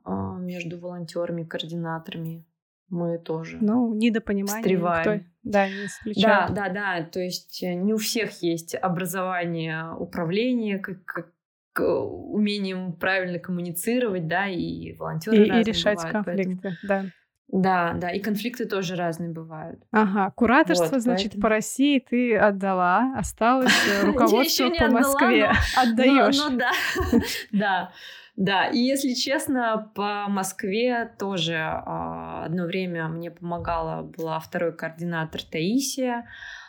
[0.05, 2.47] а, между волонтерами, координаторами.
[2.89, 3.59] Мы тоже.
[3.61, 4.63] Ну, недопонимание.
[4.63, 5.13] Встреваем.
[5.19, 6.55] никто, да, не Да, исключает.
[6.55, 7.03] да, да.
[7.05, 11.31] То есть э, не у всех есть образование управления, как, как
[11.79, 17.05] умением правильно коммуницировать, да, и волонтеры И, и решать бывают, поэтому- конфликты, да.
[17.53, 19.81] Да, да, и конфликты тоже разные бывают.
[19.91, 25.51] Ага, кураторство, Вот, значит, поэтому- по России ты отдала, осталось э, руководство по Москве.
[25.77, 26.39] Отдаешь.
[26.39, 26.71] Ну, да,
[27.53, 27.93] да,
[28.37, 28.67] да.
[28.67, 36.27] И если честно, по Москве тоже а, одно время мне помогала, была второй координатор Таисия.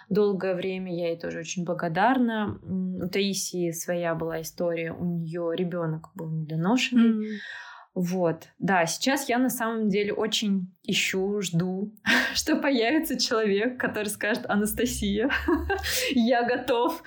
[0.10, 2.60] Долгое время я ей тоже очень благодарна.
[2.64, 7.40] У Таисии своя была история, у нее ребенок был недоношенный.
[7.94, 11.94] Вот, да, сейчас я на самом деле очень ищу, жду,
[12.34, 15.30] что появится человек, который скажет, Анастасия,
[16.12, 17.04] я готов,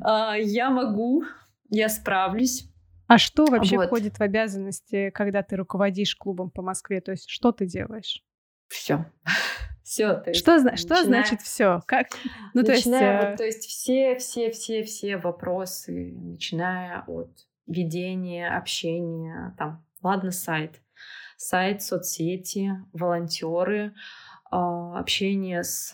[0.00, 1.24] а, я могу,
[1.70, 2.68] я справлюсь.
[3.06, 3.86] А что вообще Вот.
[3.86, 7.00] входит в обязанности, когда ты руководишь клубом по Москве?
[7.00, 8.22] То есть что ты делаешь?
[8.68, 9.06] Все.
[9.84, 11.80] Все, Что, зна- что начиная- значит все?
[11.86, 12.08] Как?
[12.52, 17.30] Ну, то есть, начиная э, вот, то есть все, все, все, все вопросы, начиная от
[17.66, 20.82] ведения, общения, там, ладно, сайт,
[21.36, 23.94] сайт, соцсети, волонтеры,
[24.50, 25.92] а, общение с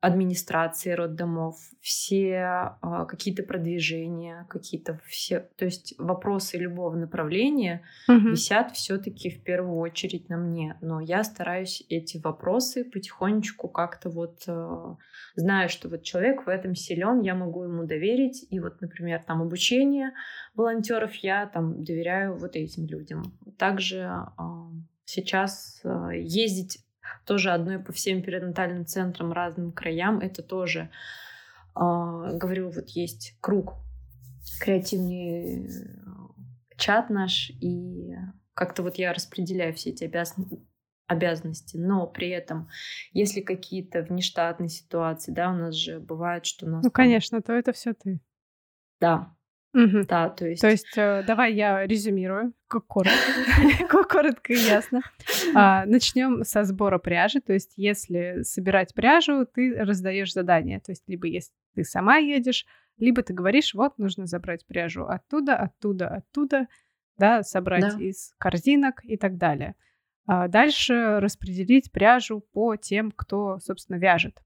[0.00, 8.32] ам, администрацией роддомов, все а, какие-то продвижения, какие-то все, то есть вопросы любого направления мгм.
[8.32, 10.78] висят все-таки в первую очередь на мне.
[10.80, 14.96] Но я стараюсь эти вопросы потихонечку как-то вот э,
[15.36, 18.46] знаю, что вот человек в этом силен, я могу ему доверить.
[18.50, 20.12] И вот, например, там обучение
[20.54, 23.22] волонтеров я там доверяю вот этим людям.
[23.58, 24.42] Также э,
[25.04, 26.85] сейчас э, ездить
[27.24, 30.90] тоже одной по всем перинатальным центрам, разным краям, это тоже,
[31.74, 33.74] э, говорю, вот есть круг
[34.60, 35.68] креативный э,
[36.76, 38.14] чат наш, и
[38.54, 40.66] как-то вот я распределяю все эти обязан-
[41.06, 42.68] обязанности, но при этом,
[43.12, 46.84] если какие-то внештатные ситуации, да, у нас же бывает, что у нас...
[46.84, 48.20] Ну, там- конечно, то это все ты.
[49.00, 49.35] Да,
[49.76, 50.06] Мгм.
[50.06, 50.62] да, то есть...
[50.62, 53.18] То есть, э, давай я резюмирую, как коротко,
[53.88, 55.02] Ко- коротко и ясно.
[55.54, 57.40] Начнем со сбора пряжи.
[57.40, 60.80] То есть, если собирать пряжу, ты раздаешь задание.
[60.80, 62.64] То есть, либо если ты сама едешь,
[62.98, 66.66] либо ты говоришь, вот, нужно забрать пряжу оттуда, оттуда, оттуда,
[67.18, 68.02] да, собрать Да.
[68.02, 69.74] из корзинок и так далее.
[70.26, 74.40] А Дальше распределить пряжу по тем, кто, собственно, вяжет.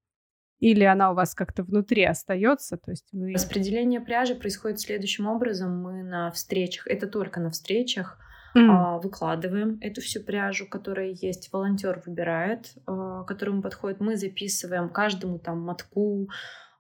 [0.61, 3.33] Или она у вас как-то внутри остается, то есть вы...
[3.33, 5.83] Распределение пряжи происходит следующим образом.
[5.83, 8.19] Мы на встречах, это только на встречах,
[8.55, 11.53] а, выкладываем эту всю пряжу, которая есть.
[11.53, 14.01] Волонтер выбирает, а, которому подходит.
[14.01, 16.29] Мы записываем каждому там мотку,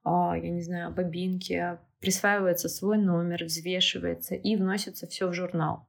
[0.04, 1.78] а, я не знаю, бобинки.
[2.00, 5.86] Присваивается свой номер, взвешивается и вносится все в журнал.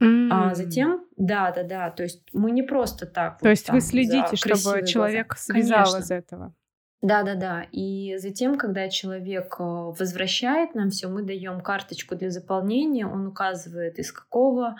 [0.00, 0.54] А м.
[0.54, 3.40] затем, да, да, да, то есть мы не просто так.
[3.40, 5.42] То вот есть там вы следите, чтобы человек глаза.
[5.42, 5.98] связал Конечно.
[5.98, 6.54] из этого.
[7.00, 7.66] Да, да, да.
[7.70, 14.00] И затем, когда человек э, возвращает нам все, мы даем карточку для заполнения, он указывает,
[14.00, 14.76] из какого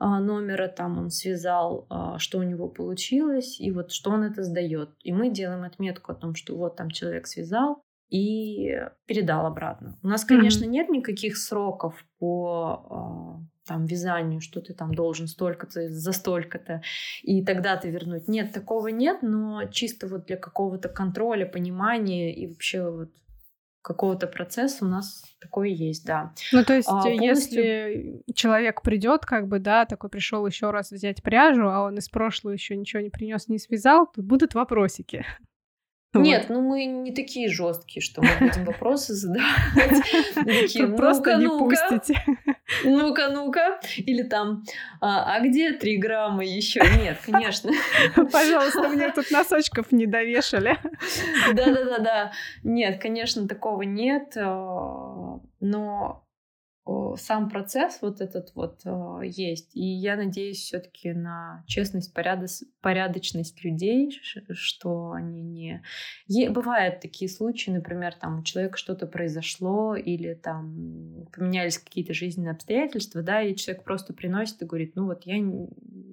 [0.00, 4.42] а, номера там он связал, а, что у него получилось, и вот что он это
[4.42, 4.90] сдает.
[5.04, 9.96] И мы делаем отметку о том, что вот там человек связал, и передал обратно.
[10.02, 10.68] У нас, конечно, mm-hmm.
[10.68, 13.38] нет никаких сроков по
[13.70, 16.82] там вязанию, что ты там должен столько-то за столько-то,
[17.22, 18.26] и тогда ты вернуть.
[18.26, 23.10] Нет, такого нет, но чисто вот для какого-то контроля, понимания и вообще вот
[23.80, 26.34] какого-то процесса у нас такое есть, да.
[26.50, 27.62] Ну, то есть, а, полностью...
[27.62, 32.08] если человек придет, как бы, да, такой пришел еще раз взять пряжу, а он из
[32.08, 35.24] прошлого еще ничего не принес, не связал, то будут вопросики.
[36.12, 36.56] Нет, вот.
[36.56, 40.02] ну мы не такие жесткие, что мы будем вопросы задавать.
[40.34, 42.24] Такие, просто не пустите.
[42.84, 43.80] Ну-ка, ну-ка.
[43.96, 44.64] Или там,
[45.00, 46.80] а, а где три грамма еще?
[46.80, 47.70] Нет, конечно.
[48.14, 50.78] Пожалуйста, мне тут носочков не довешали.
[51.54, 52.32] Да-да-да-да.
[52.64, 54.36] Нет, конечно, такого нет.
[54.36, 56.24] А, но
[57.16, 59.76] сам процесс вот этот вот э, есть.
[59.76, 62.50] И я надеюсь все-таки на честность, порядоч,
[62.80, 64.10] порядочность людей,
[64.50, 65.82] что они не...
[66.26, 66.50] Е...
[66.50, 73.22] Бывают такие случаи, например, там у человека что-то произошло или там поменялись какие-то жизненные обстоятельства,
[73.22, 75.38] да, и человек просто приносит и говорит, ну вот я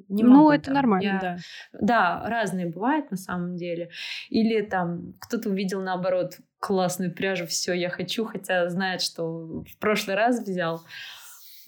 [0.10, 0.44] не ну, могу.
[0.44, 1.20] Ну, это там, нормально, я...
[1.20, 1.38] да.
[1.80, 3.90] Да, разные бывают на самом деле.
[4.30, 10.16] Или там кто-то увидел наоборот классную пряжу, все, я хочу, хотя знает, что в прошлый
[10.16, 10.84] раз взял.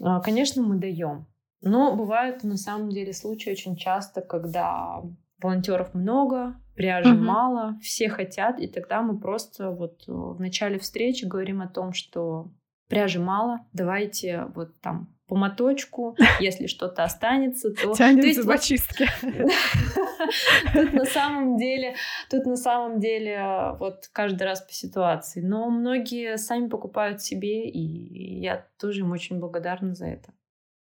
[0.02, 1.28] А, конечно, мы даем.
[1.62, 5.02] Но бывают на самом деле случаи очень часто, когда
[5.42, 7.24] волонтеров много, пряжи угу.
[7.24, 11.94] мало, все хотят, и тогда мы просто вот э, в начале встречи говорим о том,
[11.94, 12.52] что
[12.88, 17.94] пряжи мало, давайте вот там по моточку, если что-то останется, то...
[17.94, 19.08] Тянем то зубочистки.
[20.74, 21.96] Тут на самом деле,
[22.30, 25.42] тут на самом деле вот каждый раз по ситуации.
[25.42, 30.34] Но многие сами покупают себе, и я тоже им очень благодарна за это.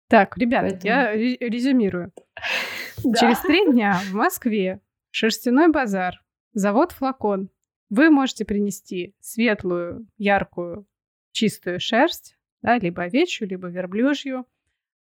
[0.08, 0.84] Так, ребят, Поэтому...
[0.84, 2.12] я резюмирую.
[3.02, 4.80] Через три дня в Москве
[5.10, 6.22] шерстяной базар,
[6.52, 7.48] завод «Флакон».
[7.88, 10.86] Вы можете принести светлую, яркую,
[11.32, 14.46] чистую шерсть, да, либо овечью, либо верблюжью.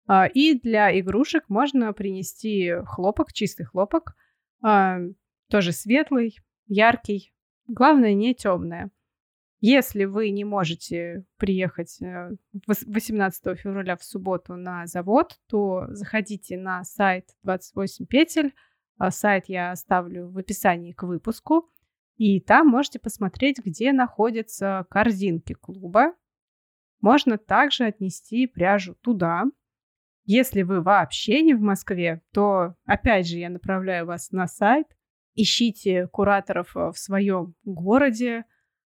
[0.07, 4.16] А, и для игрушек можно принести хлопок, чистый хлопок,
[4.64, 4.99] а,
[5.49, 6.38] тоже светлый,
[6.68, 7.34] яркий,
[7.68, 8.89] главное не темное.
[9.62, 16.84] Если вы не можете приехать 18 э, февраля в субботу на завод, то заходите на
[16.86, 18.53] сайт 28 петель.
[18.97, 21.70] А, сайт я оставлю в описании к выпуску.
[22.16, 26.14] И там можете посмотреть, где находятся корзинки клуба.
[27.01, 29.45] Можно также отнести пряжу туда.
[30.25, 34.87] Если вы вообще не в Москве, то опять же я направляю вас на сайт.
[35.35, 38.45] Ищите кураторов э, в своем городе.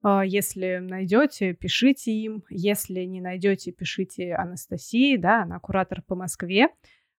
[0.02, 2.44] А, если найдете, пишите им.
[2.50, 6.70] Если не найдете, пишите Анастасии, да, она куратор по Москве.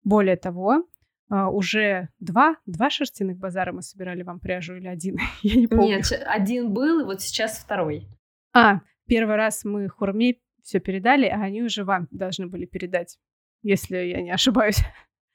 [0.02, 0.84] Более того,
[1.28, 5.18] а, уже два, два шерстяных базара мы собирали вам пряжу или один?
[5.42, 5.98] Я не помню.
[5.98, 8.08] Нет, один был, и вот сейчас второй.
[8.52, 13.18] А, первый раз мы хурме все передали, а они уже вам должны были передать,
[13.62, 14.80] если я не ошибаюсь.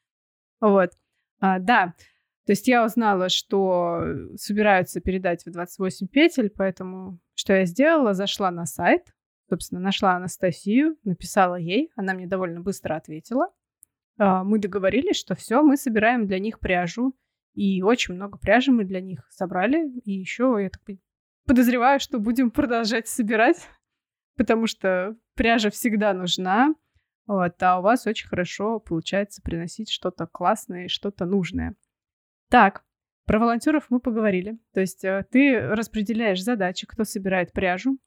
[0.61, 0.91] вот.
[1.39, 1.93] А, да,
[2.45, 4.03] то есть я узнала, что
[4.35, 8.13] собираются передать в 28 петель, поэтому что я сделала?
[8.13, 9.13] Зашла на сайт,
[9.49, 13.49] собственно, нашла Анастасию, написала ей, она мне довольно быстро ответила.
[14.17, 17.15] А, мы договорились, что все, мы собираем для них пряжу,
[17.55, 20.81] и очень много пряжи мы для них собрали, и еще я так
[21.45, 23.67] подозреваю, что будем продолжать собирать
[24.35, 26.73] потому что пряжа всегда нужна,
[27.27, 31.75] вот, а у вас очень хорошо получается приносить что-то классное что-то нужное.
[32.49, 32.83] Так,
[33.25, 34.59] про волонтеров мы поговорили.
[34.73, 37.97] То есть э, ты распределяешь задачи, кто собирает пряжу,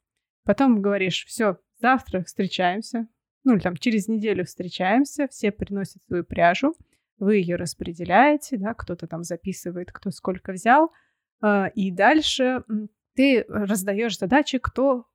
[0.45, 3.07] потом говоришь, все, завтра встречаемся,
[3.43, 6.75] ну или там через неделю встречаемся, все приносят свою пряжу,
[7.17, 10.93] вы ее распределяете, да, кто-то там записывает, кто сколько взял,
[11.43, 12.63] э, и дальше
[13.15, 15.05] ты раздаешь задачи, кто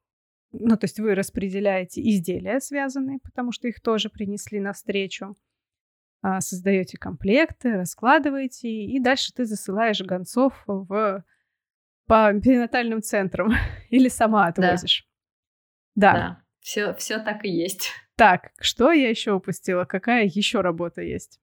[0.58, 5.36] ну, то есть вы распределяете изделия связанные, потому что их тоже принесли навстречу.
[6.22, 11.24] А, создаете комплекты, раскладываете, и дальше ты засылаешь гонцов в
[12.06, 13.52] по перинатальным центрам
[13.90, 15.06] или сама отвозишь.
[15.94, 16.12] Да.
[16.12, 16.18] да.
[16.18, 16.42] да.
[16.60, 17.90] Все, все так и есть.
[18.16, 19.86] Так, что я еще упустила?
[19.86, 21.40] Какая еще работа есть?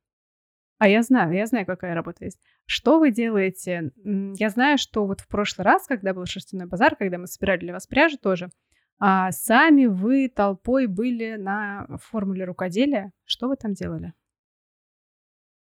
[0.78, 2.40] А я знаю, я знаю, какая работа есть.
[2.66, 3.92] Что вы делаете?
[4.06, 7.74] Я знаю, что вот в прошлый раз, когда был шерстяной базар, когда мы собирали для
[7.74, 8.52] вас пряжу тоже,
[9.04, 13.12] а сами вы толпой были на формуле рукоделия.
[13.26, 14.14] Что вы там делали?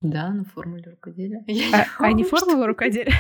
[0.03, 1.43] Да, на формуле рукоделия.
[1.75, 3.15] А, а не формула рукоделия?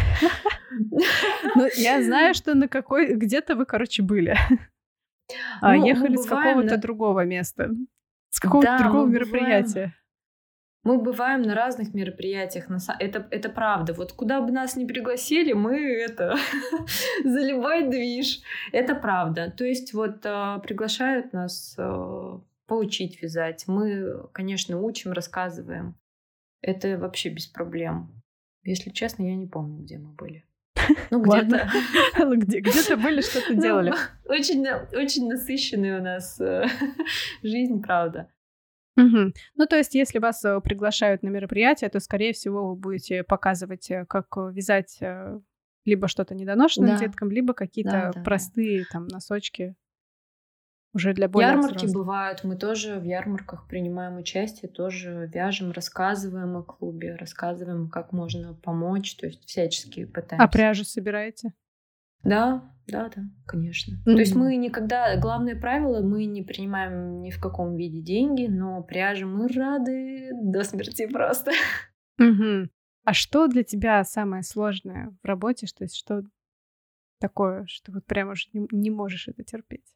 [1.56, 3.14] Ну, я знаю, что на какой...
[3.14, 4.36] Где-то вы, короче, были.
[5.60, 7.70] А ну, ехали с какого-то другого места.
[8.28, 9.94] С какого-то другого мероприятия.
[10.90, 12.66] Мы бываем на разных мероприятиях,
[12.98, 13.92] это, это правда.
[13.92, 16.34] Вот куда бы нас ни пригласили, мы это
[17.24, 18.40] за любой движ.
[18.72, 19.54] Это правда.
[19.56, 23.68] То есть вот э, приглашают нас э, поучить вязать.
[23.68, 25.94] Мы, конечно, учим, рассказываем.
[26.60, 28.20] Это вообще без проблем.
[28.64, 30.44] Если честно, я не помню, где мы были.
[31.12, 31.70] Ну, где-то...
[32.36, 33.94] Где, где-то были, что-то ну, делали.
[34.24, 36.66] Очень, очень насыщенная у нас э,
[37.44, 38.28] жизнь, правда.
[39.06, 39.32] Угу.
[39.56, 43.90] Ну, то есть, если вас э, приглашают на мероприятие, то, скорее всего, вы будете показывать,
[43.90, 44.98] э, как э, вязать
[45.86, 46.98] либо что-то недоношенным да.
[46.98, 48.86] деткам, либо какие-то да, да, простые да.
[48.92, 49.74] там носочки
[50.92, 51.94] уже для более Ярмарки взрослых.
[51.94, 52.44] бывают.
[52.44, 59.16] Мы тоже в ярмарках принимаем участие, тоже вяжем, рассказываем о клубе, рассказываем, как можно помочь,
[59.16, 60.44] то есть всячески пытаемся.
[60.44, 61.52] А пряжу собираете?
[62.22, 63.94] Да, да, да, конечно.
[63.94, 64.14] Mm-hmm.
[64.14, 68.82] То есть мы никогда, главное правило, мы не принимаем ни в каком виде деньги, но
[68.82, 71.52] пряжи мы рады до смерти просто.
[72.20, 72.68] Mm-hmm.
[73.04, 75.66] А что для тебя самое сложное в работе?
[75.66, 76.22] Что есть что
[77.18, 79.86] такое, что вот прямо уже не, не можешь это терпеть?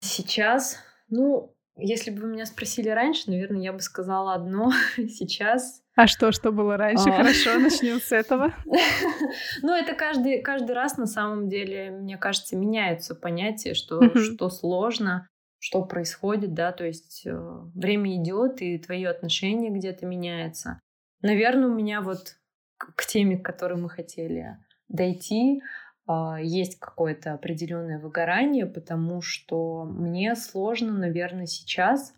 [0.00, 4.72] Сейчас, ну, если бы вы меня спросили раньше, наверное, я бы сказала одно.
[4.96, 7.08] Сейчас а что, что было раньше?
[7.10, 7.16] А...
[7.16, 8.54] Хорошо, начнем с этого.
[9.62, 15.26] Ну, это каждый, каждый раз на самом деле, мне кажется, меняются понятия, что, что сложно,
[15.58, 17.32] что происходит, да, то есть э,
[17.74, 20.80] время идет, и твое отношение где-то меняется.
[21.22, 22.36] Наверное, у меня вот
[22.76, 25.62] к теме, к которой мы хотели дойти,
[26.06, 32.14] а, есть какое-то определенное выгорание, потому что мне сложно, наверное, сейчас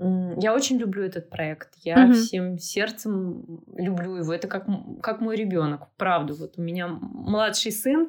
[0.00, 1.70] я очень люблю этот проект.
[1.82, 2.12] Я угу.
[2.12, 4.32] всем сердцем люблю его.
[4.32, 4.66] Это как,
[5.02, 6.34] как мой ребенок, правда.
[6.34, 8.08] Вот у меня младший сын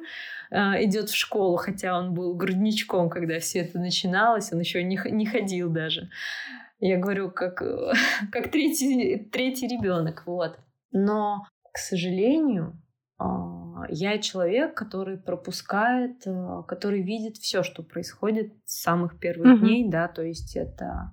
[0.52, 4.52] э, идет в школу, хотя он был грудничком, когда все это начиналось.
[4.52, 6.10] Он еще не, не ходил даже.
[6.78, 7.56] Я говорю, как,
[8.32, 10.22] как третий, третий ребенок.
[10.26, 10.60] Вот.
[10.92, 12.80] Но, к сожалению,
[13.20, 13.24] э,
[13.88, 19.66] я человек, который пропускает, э, который видит все, что происходит с самых первых угу.
[19.66, 21.10] дней, да, то есть это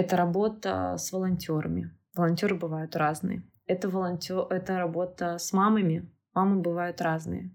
[0.00, 1.90] это работа с волонтерами.
[2.16, 3.42] Волонтеры бывают разные.
[3.66, 6.10] Это, волонтер, это работа с мамами.
[6.34, 7.50] Мамы бывают разные.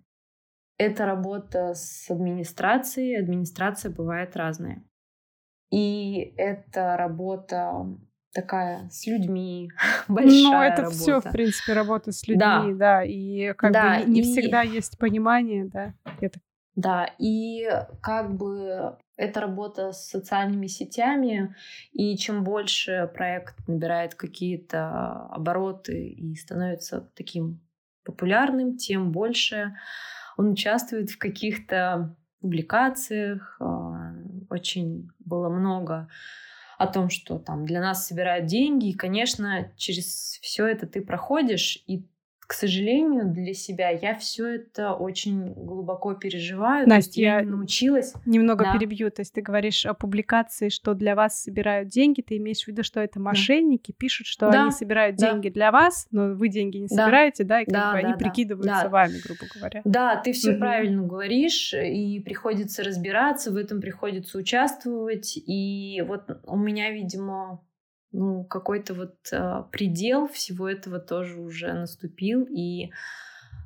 [0.77, 3.19] Это работа с администрацией.
[3.19, 4.83] Администрация бывает разная.
[5.71, 7.87] И это работа
[8.31, 9.71] такая с людьми,
[10.07, 10.97] большая Ну, это работа.
[10.97, 14.23] все, в принципе, работа с людьми, да, да и как да, бы не, не и...
[14.23, 15.93] всегда есть понимание, да.
[16.19, 16.39] Это...
[16.75, 17.69] Да, и
[18.01, 21.55] как бы это работа с социальными сетями,
[21.93, 27.61] и чем больше проект набирает какие-то обороты и становится таким
[28.03, 29.75] популярным, тем больше
[30.37, 33.55] он участвует в каких-то публикациях.
[33.59, 34.13] А,
[34.49, 36.09] очень было много
[36.77, 41.81] о том, что там для нас собирают деньги, и, конечно, через все это ты проходишь,
[41.87, 42.05] и
[42.47, 46.87] к сожалению, для себя я все это очень глубоко переживаю.
[46.87, 48.13] Настя, я научилась.
[48.25, 48.73] Немного да.
[48.73, 49.09] перебью.
[49.09, 52.21] То есть ты говоришь о публикации, что для вас собирают деньги.
[52.21, 53.95] Ты имеешь в виду, что это мошенники да.
[53.97, 54.63] пишут, что да.
[54.63, 55.31] они собирают да.
[55.31, 56.95] деньги для вас, но вы деньги не да.
[56.95, 58.17] собираете, да, и как да, бы да, они да.
[58.17, 58.89] прикидываются да.
[58.89, 59.81] вами, грубо говоря.
[59.83, 60.59] Да, ты все угу.
[60.59, 65.33] правильно говоришь, и приходится разбираться, в этом приходится участвовать.
[65.35, 67.61] И вот у меня, видимо,
[68.15, 72.47] ну, какой-то вот э, предел всего этого тоже уже наступил.
[72.49, 72.91] И,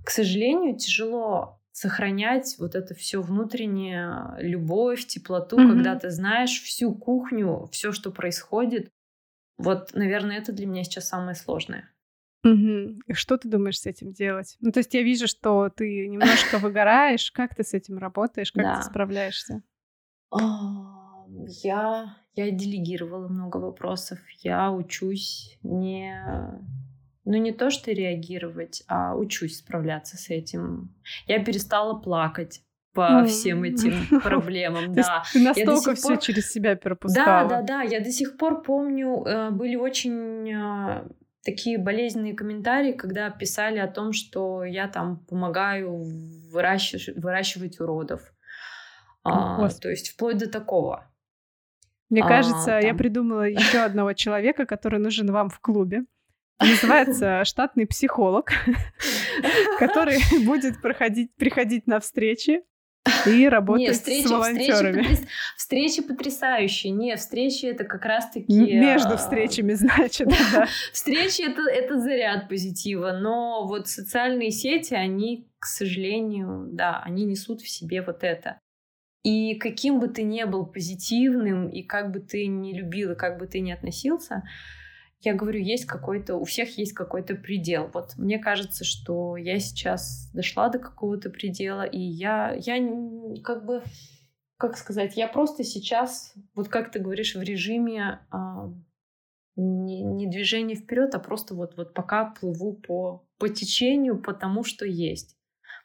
[0.05, 5.69] к сожалению, тяжело сохранять вот это все внутреннее любовь, теплоту, mm-hmm.
[5.69, 8.91] когда ты знаешь всю кухню, все, что происходит.
[9.57, 11.89] Вот, наверное, это для меня сейчас самое сложное.
[12.43, 13.01] Угу.
[13.07, 14.55] И что ты думаешь с этим делать?
[14.61, 17.31] Ну, то есть я вижу, что ты немножко выгораешь.
[17.31, 18.53] Как ты с этим работаешь?
[18.53, 19.61] Как ты справляешься?
[21.47, 24.19] Я я делегировала много вопросов.
[24.39, 26.15] Я учусь не...
[27.25, 30.95] Ну, не то, что реагировать, а учусь справляться с этим.
[31.27, 32.61] Я перестала плакать
[32.93, 35.23] по всем этим проблемам, да.
[35.33, 37.49] Ты настолько все через себя пропускала.
[37.49, 37.81] Да, да, да.
[37.81, 41.07] Я до сих пор помню, э, были очень э,
[41.43, 46.03] такие болезненные комментарии, когда писали о том, что я там помогаю
[46.51, 48.21] выращивать, выращивать уродов.
[49.23, 51.09] А, то есть вплоть до такого.
[52.09, 52.79] Мне а, кажется, там.
[52.79, 56.05] я придумала еще одного человека, который нужен вам в клубе.
[56.59, 58.51] Называется штатный психолог,
[59.79, 62.63] который будет проходить, приходить на встречи
[63.25, 65.01] и работать встречи, с волонтерами.
[65.03, 66.91] Встречи, встречи потрясающие.
[66.91, 68.51] Не, встречи это как раз-таки...
[68.51, 70.67] Между а, встречами, значит, да.
[70.91, 77.61] Встречи это, это заряд позитива, но вот социальные сети, они, к сожалению, да, они несут
[77.61, 78.59] в себе вот это.
[79.23, 83.37] И каким бы ты ни был позитивным, и как бы ты не любил, и как
[83.37, 84.43] бы ты ни относился,
[85.21, 87.89] я говорю, есть какой-то, у всех есть какой-то предел.
[87.93, 92.77] Вот мне кажется, что я сейчас дошла до какого-то предела, и я, я
[93.43, 93.83] как бы,
[94.57, 98.71] как сказать, я просто сейчас, вот как ты говоришь, в режиме а,
[99.57, 104.63] не, не движения вперед, а просто вот, вот пока плыву по, по течению, по тому,
[104.63, 105.35] что есть.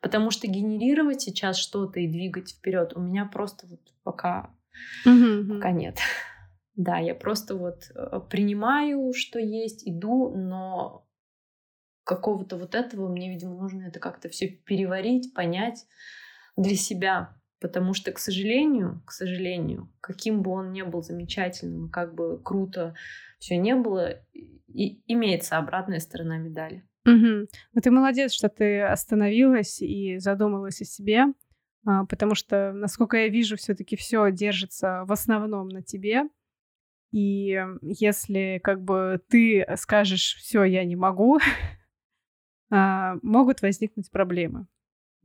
[0.05, 4.51] Потому что генерировать сейчас что-то и двигать вперед у меня просто вот пока,
[5.07, 5.97] угу, пока нет.
[6.77, 11.07] Да, я просто вот э, принимаю, что есть, иду, но
[12.03, 15.87] какого-то вот этого мне, видимо, нужно это как-то все переварить, понять
[16.57, 17.37] для себя.
[17.61, 22.97] Потому что, к сожалению, к сожалению, каким бы он ни был замечательным, как бы круто
[23.39, 26.85] все не было, и имеется обратная сторона медали.
[27.07, 27.47] Угу.
[27.75, 31.27] Ну ты молодец, что ты остановилась и задумалась о себе,
[31.87, 36.25] а, потому что, насколько я вижу, все-таки все держится в основном на тебе.
[37.13, 41.39] И если как бы ты скажешь, все, я не могу,
[42.71, 44.67] а, могут возникнуть проблемы.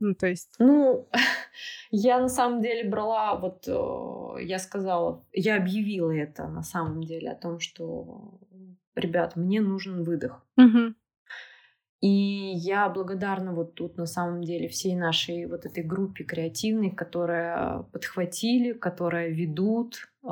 [0.00, 0.54] Ну, то есть...
[0.58, 1.08] Ну,
[1.90, 3.66] я на самом деле брала, вот
[4.40, 8.38] я сказала, я объявила это на самом деле о том, что,
[8.94, 10.46] ребят, мне нужен выдох.
[10.56, 10.94] Угу.
[12.00, 17.84] И я благодарна вот тут на самом деле всей нашей вот этой группе креативной, которые
[17.92, 20.28] подхватили, которые ведут, э,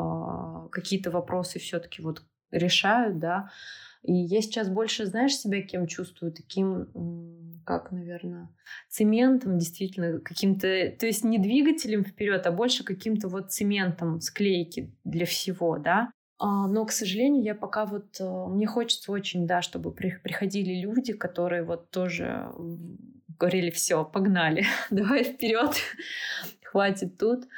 [0.72, 3.50] какие-то вопросы все-таки вот решают, да.
[4.02, 6.32] И я сейчас больше, знаешь, себя кем чувствую?
[6.32, 8.48] Таким, как, наверное,
[8.88, 15.26] цементом, действительно, каким-то, то есть не двигателем вперед, а больше каким-то вот цементом склейки для
[15.26, 16.10] всего, да.
[16.39, 18.20] А, но, к сожалению, я пока вот...
[18.20, 22.53] Э, мне хочется очень, да, чтобы приходили люди, которые вот тоже
[23.39, 25.74] говорили, все, погнали, давай вперед,
[26.62, 27.49] хватит тут.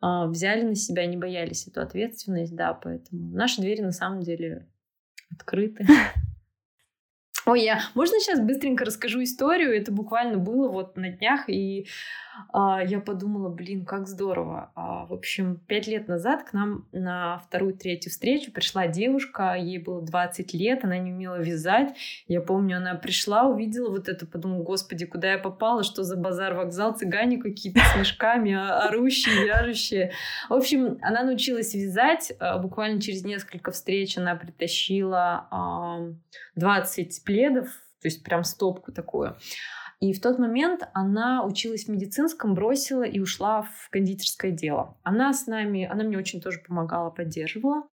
[0.00, 4.66] А, взяли на себя, не боялись эту ответственность, да, поэтому наши двери на самом деле
[5.30, 5.86] открыты.
[7.46, 7.80] Ой, я...
[7.94, 9.76] Можно сейчас быстренько расскажу историю?
[9.76, 11.86] Это буквально было вот на днях, и
[12.52, 14.72] я подумала, блин, как здорово.
[14.74, 20.02] А, в общем, пять лет назад к нам на вторую-третью встречу пришла девушка, ей было
[20.02, 21.96] 20 лет, она не умела вязать.
[22.26, 26.54] Я помню, она пришла, увидела вот это, подумала, господи, куда я попала, что за базар,
[26.54, 30.12] вокзал, цыгане какие-то с мешками, а, орущие, вяжущие.
[30.48, 32.32] В общем, она научилась вязать.
[32.38, 35.46] А, буквально через несколько встреч она притащила
[36.56, 37.66] 20 пледов,
[38.00, 39.36] то есть прям стопку такую.
[40.00, 44.98] И в тот момент она училась в медицинском, бросила и ушла в кондитерское дело.
[45.02, 47.86] Она с нами, она мне очень тоже помогала, поддерживала.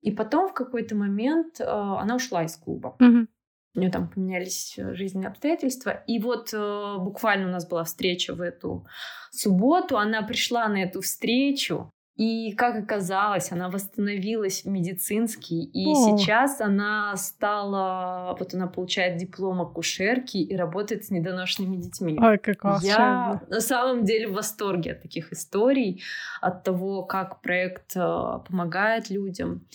[0.00, 2.96] И потом в какой-то момент э, она ушла из клуба.
[2.98, 3.26] Угу.
[3.74, 5.90] У нее там поменялись э, жизненные обстоятельства.
[6.08, 8.84] И вот э, буквально у нас была встреча в эту
[9.30, 9.96] субботу.
[9.96, 11.91] Она пришла на эту встречу.
[12.16, 15.94] И, как оказалось, она восстановилась в медицинский, и О.
[15.94, 22.18] сейчас она стала, вот она получает диплом акушерки и работает с недоношенными детьми.
[22.20, 22.90] Ой, как волшебно.
[22.90, 26.02] Я на самом деле в восторге от таких историй,
[26.42, 28.00] от того, как проект э,
[28.46, 29.66] помогает людям.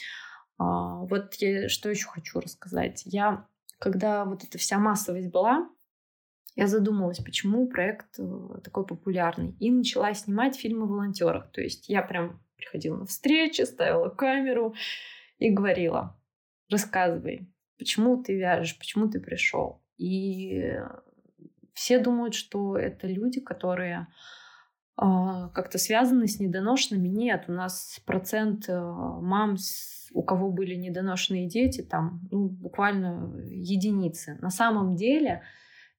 [0.59, 3.01] А, вот я что еще хочу рассказать.
[3.05, 3.47] Я,
[3.79, 5.67] когда вот эта вся массовость была,
[6.57, 9.55] я задумалась, почему проект э, такой популярный.
[9.59, 11.51] И начала снимать фильмы о волонтерах.
[11.51, 14.73] То есть я прям приходила на встречи, ставила камеру
[15.37, 16.19] и говорила,
[16.71, 17.47] рассказывай,
[17.77, 19.83] почему ты вяжешь, почему ты пришел.
[19.97, 20.73] И
[21.73, 24.07] все думают, что это люди, которые
[24.99, 25.03] э,
[25.53, 27.07] как-то связаны с недоношенными.
[27.07, 29.57] Нет, у нас процент э, мам,
[30.11, 34.39] у кого были недоношенные дети, там ну, буквально единицы.
[34.41, 35.43] На самом деле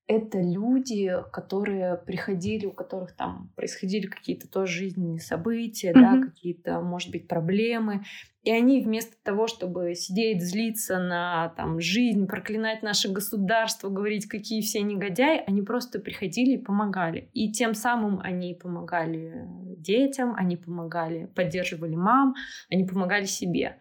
[0.09, 6.01] это люди, которые приходили, у которых там происходили какие-то тоже жизненные события, mm-hmm.
[6.01, 8.05] да, какие-то, может быть, проблемы.
[8.43, 14.63] И они вместо того, чтобы сидеть, злиться на там, жизнь, проклинать наше государство, говорить, какие
[14.63, 17.29] все негодяи, они просто приходили и помогали.
[17.35, 19.45] И тем самым они помогали
[19.77, 22.35] детям, они помогали, поддерживали мам,
[22.71, 23.77] они помогали себе.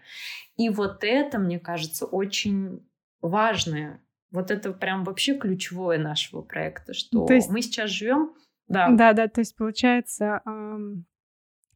[0.58, 2.86] И вот это, мне кажется, очень
[3.22, 4.02] важное
[4.32, 7.50] вот это прям вообще ключевое нашего проекта, что то есть...
[7.50, 8.34] мы сейчас живем.
[8.68, 8.90] Да.
[8.90, 11.06] да, да, то есть получается эм,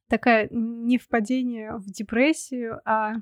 [0.10, 3.14] такая не впадение в депрессию, а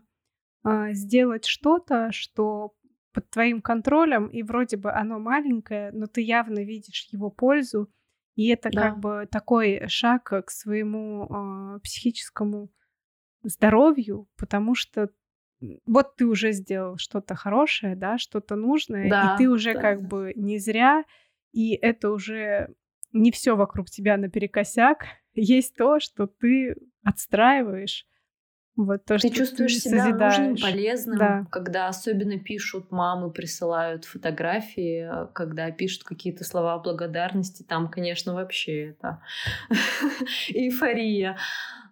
[0.65, 2.73] э, сделать что-то, что
[3.13, 7.91] под твоим контролем, и вроде бы оно маленькое, но ты явно видишь его пользу,
[8.35, 8.81] И это да.
[8.81, 12.71] как бы такой шаг к своему э, психическому
[13.43, 15.09] здоровью, потому что
[15.85, 19.81] вот ты уже сделал что-то хорошее, да, что-то нужное, да, и ты уже да.
[19.81, 21.03] как бы не зря,
[21.51, 22.73] и это уже
[23.11, 28.05] не все вокруг тебя наперекосяк, есть то, что ты отстраиваешь.
[28.75, 30.37] Вот то, ты что чувствуешь ты себя созидаешь.
[30.37, 31.45] нужным, полезным, да.
[31.51, 39.21] когда особенно пишут мамы, присылают фотографии, когда пишут какие-то слова благодарности, там, конечно, вообще это
[40.47, 41.35] эйфория.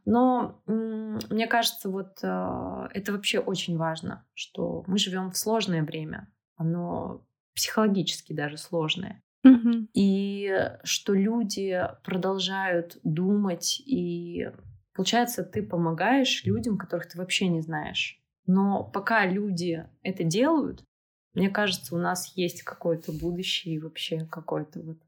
[0.09, 6.31] Но мне кажется, вот э, это вообще очень важно, что мы живем в сложное время,
[6.55, 9.21] оно психологически даже сложное.
[9.43, 9.89] Угу.
[9.93, 10.49] И
[10.85, 14.49] что люди продолжают думать, и
[14.93, 18.17] получается, ты помогаешь людям, которых ты вообще не знаешь.
[18.45, 20.85] Но пока люди это делают,
[21.33, 24.99] мне кажется, у нас есть какое-то будущее и вообще какое-то вот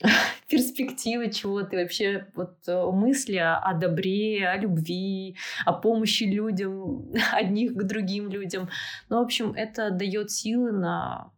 [0.48, 7.82] перспективы чего-то, вообще вот э, мысли о добре, о любви, о помощи людям, одних к
[7.82, 8.68] другим людям.
[9.08, 11.32] Ну, в общем, это дает силы на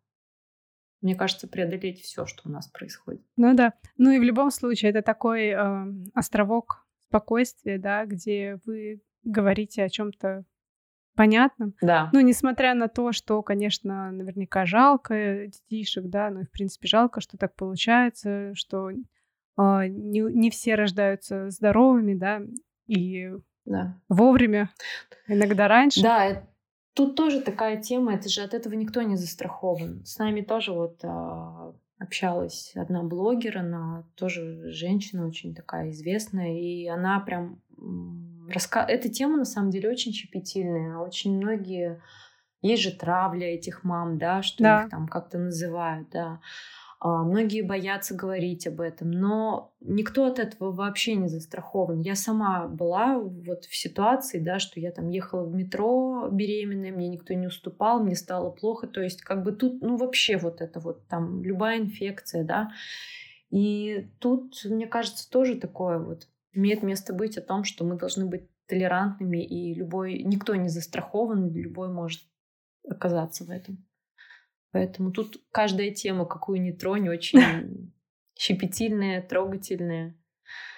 [1.01, 3.23] мне кажется, преодолеть все, что у нас происходит.
[3.37, 3.75] Ну да.
[3.99, 9.89] Ну и в любом случае это такой э, островок спокойствия, да, где вы говорите о
[9.89, 10.45] чем-то
[11.19, 11.75] понятном.
[11.83, 12.11] Да.
[12.12, 17.21] Ну, несмотря на то, что, конечно, наверняка жалко детишек, да, ну и в принципе жалко,
[17.21, 18.95] что так получается, что э,
[19.57, 22.41] не, не все рождаются здоровыми, да,
[22.87, 23.33] и
[23.64, 24.01] да.
[24.09, 24.71] вовремя,
[25.27, 26.03] иногда раньше.
[26.03, 26.45] Да,
[26.95, 30.05] Тут тоже такая тема, это же от этого никто не застрахован.
[30.05, 36.89] С нами тоже вот а, общалась одна блогер, она тоже женщина очень такая известная, и
[36.89, 37.61] она прям
[38.53, 38.84] раска...
[38.86, 40.99] Эта тема на самом деле очень щепетильная.
[40.99, 42.01] Очень многие...
[42.61, 44.82] Есть же травля этих мам, да, что да.
[44.82, 46.40] их там как-то называют, да.
[47.01, 52.01] А, многие боятся говорить об этом, но никто от этого вообще не застрахован.
[52.01, 57.09] Я сама была вот в ситуации, да, что я там ехала в метро беременная, мне
[57.09, 58.88] никто не уступал, мне стало плохо.
[58.88, 62.72] То есть как бы тут, ну вообще вот это вот там любая инфекция, да.
[63.51, 68.26] И тут, мне кажется, тоже такое вот имеет место быть о том, что мы должны
[68.26, 72.22] быть толерантными, и любой, никто не застрахован, любой может
[72.88, 73.86] оказаться в этом.
[74.70, 77.92] Поэтому тут каждая тема, какую ни тронь, очень
[78.38, 80.14] щепетильная, трогательная.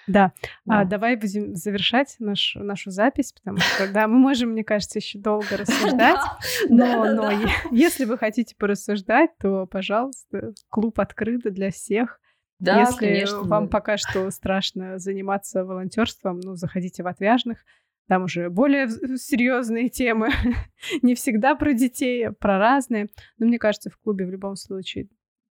[0.07, 0.33] Да.
[0.65, 0.81] да.
[0.81, 5.19] А давай будем завершать наш, нашу запись, потому что, да, мы можем, мне кажется, еще
[5.19, 6.19] долго рассуждать.
[6.69, 7.31] Но, но
[7.71, 12.19] если вы хотите порассуждать, то, пожалуйста, клуб открыт для всех.
[12.61, 13.41] Да, Если конечно.
[13.41, 17.65] вам пока что страшно заниматься волонтерством, ну, заходите в отвяжных.
[18.07, 18.87] Там уже более
[19.17, 20.29] серьезные темы.
[21.01, 23.07] Не всегда про детей, а про разные.
[23.39, 25.09] Но мне кажется, в клубе в любом случае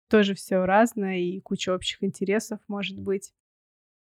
[0.09, 3.33] тоже все разное и куча общих интересов может быть.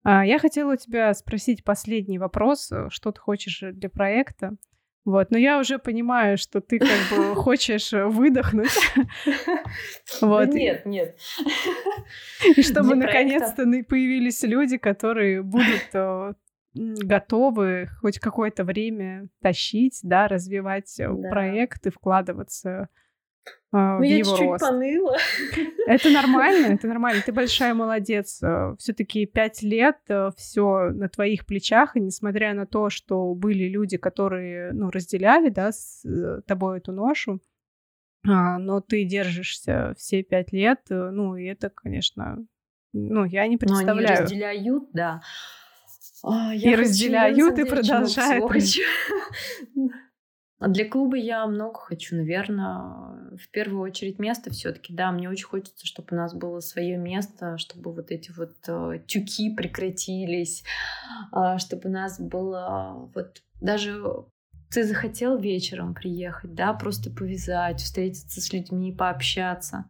[0.02, 2.72] А, я хотела у тебя спросить последний вопрос.
[2.88, 4.56] Что ты хочешь для проекта?
[5.06, 8.76] Вот, но я уже понимаю, что ты как бы хочешь выдохнуть.
[10.20, 10.48] Вот.
[10.48, 11.16] Нет, нет.
[12.56, 16.32] И чтобы наконец-то появились люди, которые будут э,
[16.74, 21.28] готовы хоть какое-то время тащить, да, развивать э, да.
[21.28, 22.88] проект и вкладываться
[23.72, 24.64] ну, в я его чуть-чуть рост.
[24.64, 25.16] поныла.
[25.86, 27.22] Это нормально, это нормально.
[27.24, 28.42] Ты большая молодец.
[28.42, 29.98] Э, Все-таки пять лет
[30.36, 35.72] все на твоих плечах, и несмотря на то, что были люди, которые, ну, разделяли, да,
[35.72, 36.02] с
[36.46, 37.40] тобой эту ношу,
[38.26, 42.44] а, но ты держишься все пять лет, ну, и это, конечно,
[42.92, 43.96] ну, я не представляю.
[43.96, 45.20] Но они разделяют, да.
[46.24, 48.50] А, и разделяют, и продолжают.
[50.58, 54.92] А для клуба я много хочу, наверное, в первую очередь место все-таки.
[54.92, 59.00] Да, мне очень хочется, чтобы у нас было свое место, чтобы вот эти вот э,
[59.06, 60.64] тюки прекратились,
[61.32, 64.02] э, чтобы у нас было вот даже
[64.70, 69.88] ты захотел вечером приехать, да, просто повязать, встретиться с людьми, пообщаться.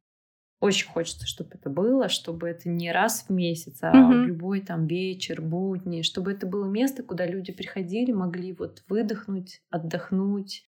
[0.61, 4.87] Очень хочется, чтобы это было, чтобы это не раз в месяц, а в любой там
[4.87, 10.67] вечер, будни, чтобы это было место, куда люди приходили, могли вот выдохнуть, отдохнуть,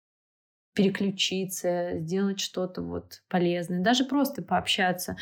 [0.75, 5.15] переключиться, сделать что-то вот полезное, даже просто пообщаться.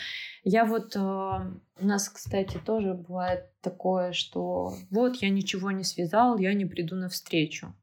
[0.44, 6.38] Я вот, э, у нас, кстати, тоже бывает такое, что вот я ничего не связал,
[6.40, 7.74] я не приду на встречу.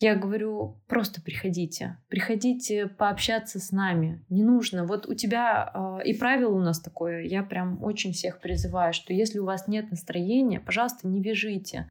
[0.00, 4.24] Я говорю, просто приходите, приходите пообщаться с нами.
[4.30, 4.86] Не нужно.
[4.86, 5.70] Вот у тебя
[6.02, 9.68] э, и правило у нас такое, я прям очень всех призываю, что если у вас
[9.68, 11.88] нет настроения, пожалуйста, не вяжите.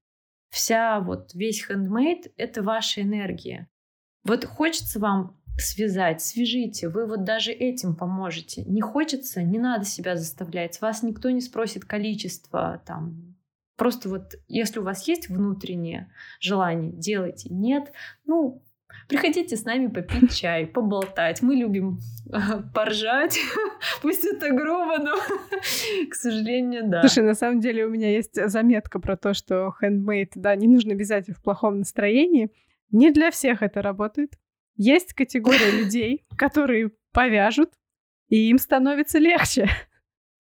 [0.50, 3.70] Вся вот весь хендмейд— это ваша энергия.
[4.24, 8.64] Вот хочется вам связать, свяжите, вы вот даже этим поможете.
[8.64, 10.80] Не хочется, не надо себя заставлять.
[10.82, 13.36] Вас никто не спросит количество там.
[13.76, 17.50] Просто вот если у вас есть внутреннее желание, делайте.
[17.50, 17.92] Нет,
[18.26, 18.62] ну,
[19.08, 21.42] Приходите с нами попить чай, поболтать.
[21.42, 22.00] Мы любим
[22.74, 23.40] поржать.
[24.02, 25.16] Пусть это грубо, но,
[26.10, 27.02] к сожалению, да.
[27.02, 30.94] Слушай, на самом деле у меня есть заметка про то, что handmade, да, не нужно
[30.94, 32.50] вязать в плохом настроении.
[32.92, 34.34] Не для всех это работает.
[34.76, 37.72] Есть категория людей, которые повяжут,
[38.28, 39.70] и им становится легче.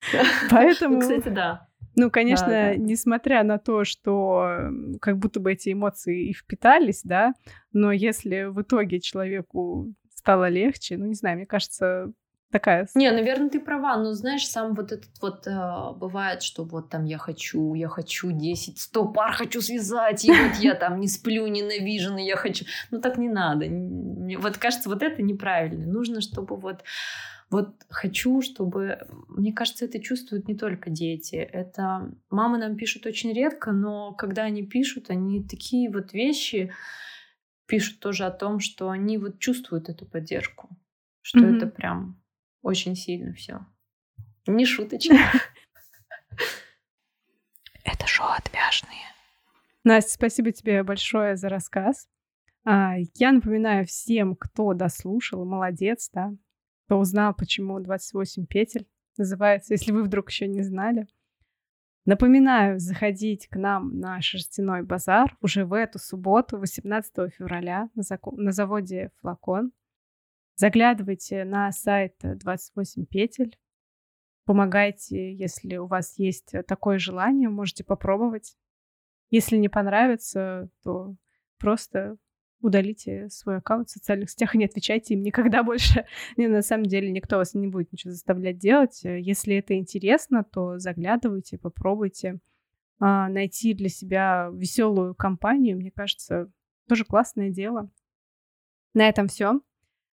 [0.51, 0.99] Поэтому...
[1.01, 1.67] Кстати, да.
[1.95, 2.75] Ну, конечно, да, да.
[2.75, 4.69] несмотря на то, что
[5.01, 7.33] как будто бы эти эмоции и впитались, да,
[7.73, 12.13] но если в итоге человеку стало легче, ну, не знаю, мне кажется,
[12.51, 12.87] такая...
[12.95, 17.05] Не, наверное, ты права, но знаешь, сам вот этот вот э, бывает, что вот там
[17.05, 21.47] я хочу, я хочу 10, 100 пар хочу связать, и вот я там не сплю,
[21.47, 22.65] ненавижу, но я хочу...
[22.91, 23.65] Ну так не надо.
[24.39, 25.85] Вот кажется, вот это неправильно.
[25.85, 26.83] Нужно, чтобы вот
[27.49, 28.99] вот хочу, чтобы...
[29.27, 31.35] Мне кажется, это чувствуют не только дети.
[31.35, 36.71] Это мамы нам пишут очень редко, но когда они пишут, они такие вот вещи
[37.65, 40.69] пишут тоже о том, что они вот чувствуют эту поддержку,
[41.21, 41.57] что mm-hmm.
[41.57, 42.18] это прям
[42.61, 43.65] очень сильно все.
[44.47, 45.13] Не шуточки.
[47.83, 48.99] Это шоу «Отвяжные».
[49.83, 52.07] Настя, спасибо тебе большое за рассказ.
[52.65, 56.31] А, я напоминаю всем, кто дослушал, молодец, да,
[56.85, 58.87] кто узнал, почему 28 петель
[59.17, 61.07] называется, если вы вдруг еще не знали.
[62.05, 69.11] Напоминаю, заходить к нам на шерстяной базар уже в эту субботу, 18 февраля, на, заводе
[69.21, 69.71] «Флакон».
[70.59, 73.57] Заглядывайте на сайт 28 петель.
[74.43, 78.57] Помогайте, если у вас есть такое желание, можете попробовать.
[79.29, 81.15] Если не понравится, то
[81.59, 82.17] просто
[82.59, 86.05] удалите свой аккаунт в социальных сетях и не отвечайте им никогда больше.
[86.35, 88.99] Не, на самом деле никто вас не будет ничего заставлять делать.
[89.05, 92.41] Если это интересно, то заглядывайте, попробуйте
[92.99, 95.77] а, найти для себя веселую компанию.
[95.77, 96.51] Мне кажется,
[96.89, 97.89] тоже классное дело.
[98.93, 99.61] На этом все.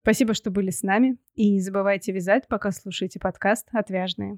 [0.06, 1.18] Спасибо, что были с нами.
[1.34, 4.38] И не забывайте вязать, пока слушаете подкаст «Отвяжные».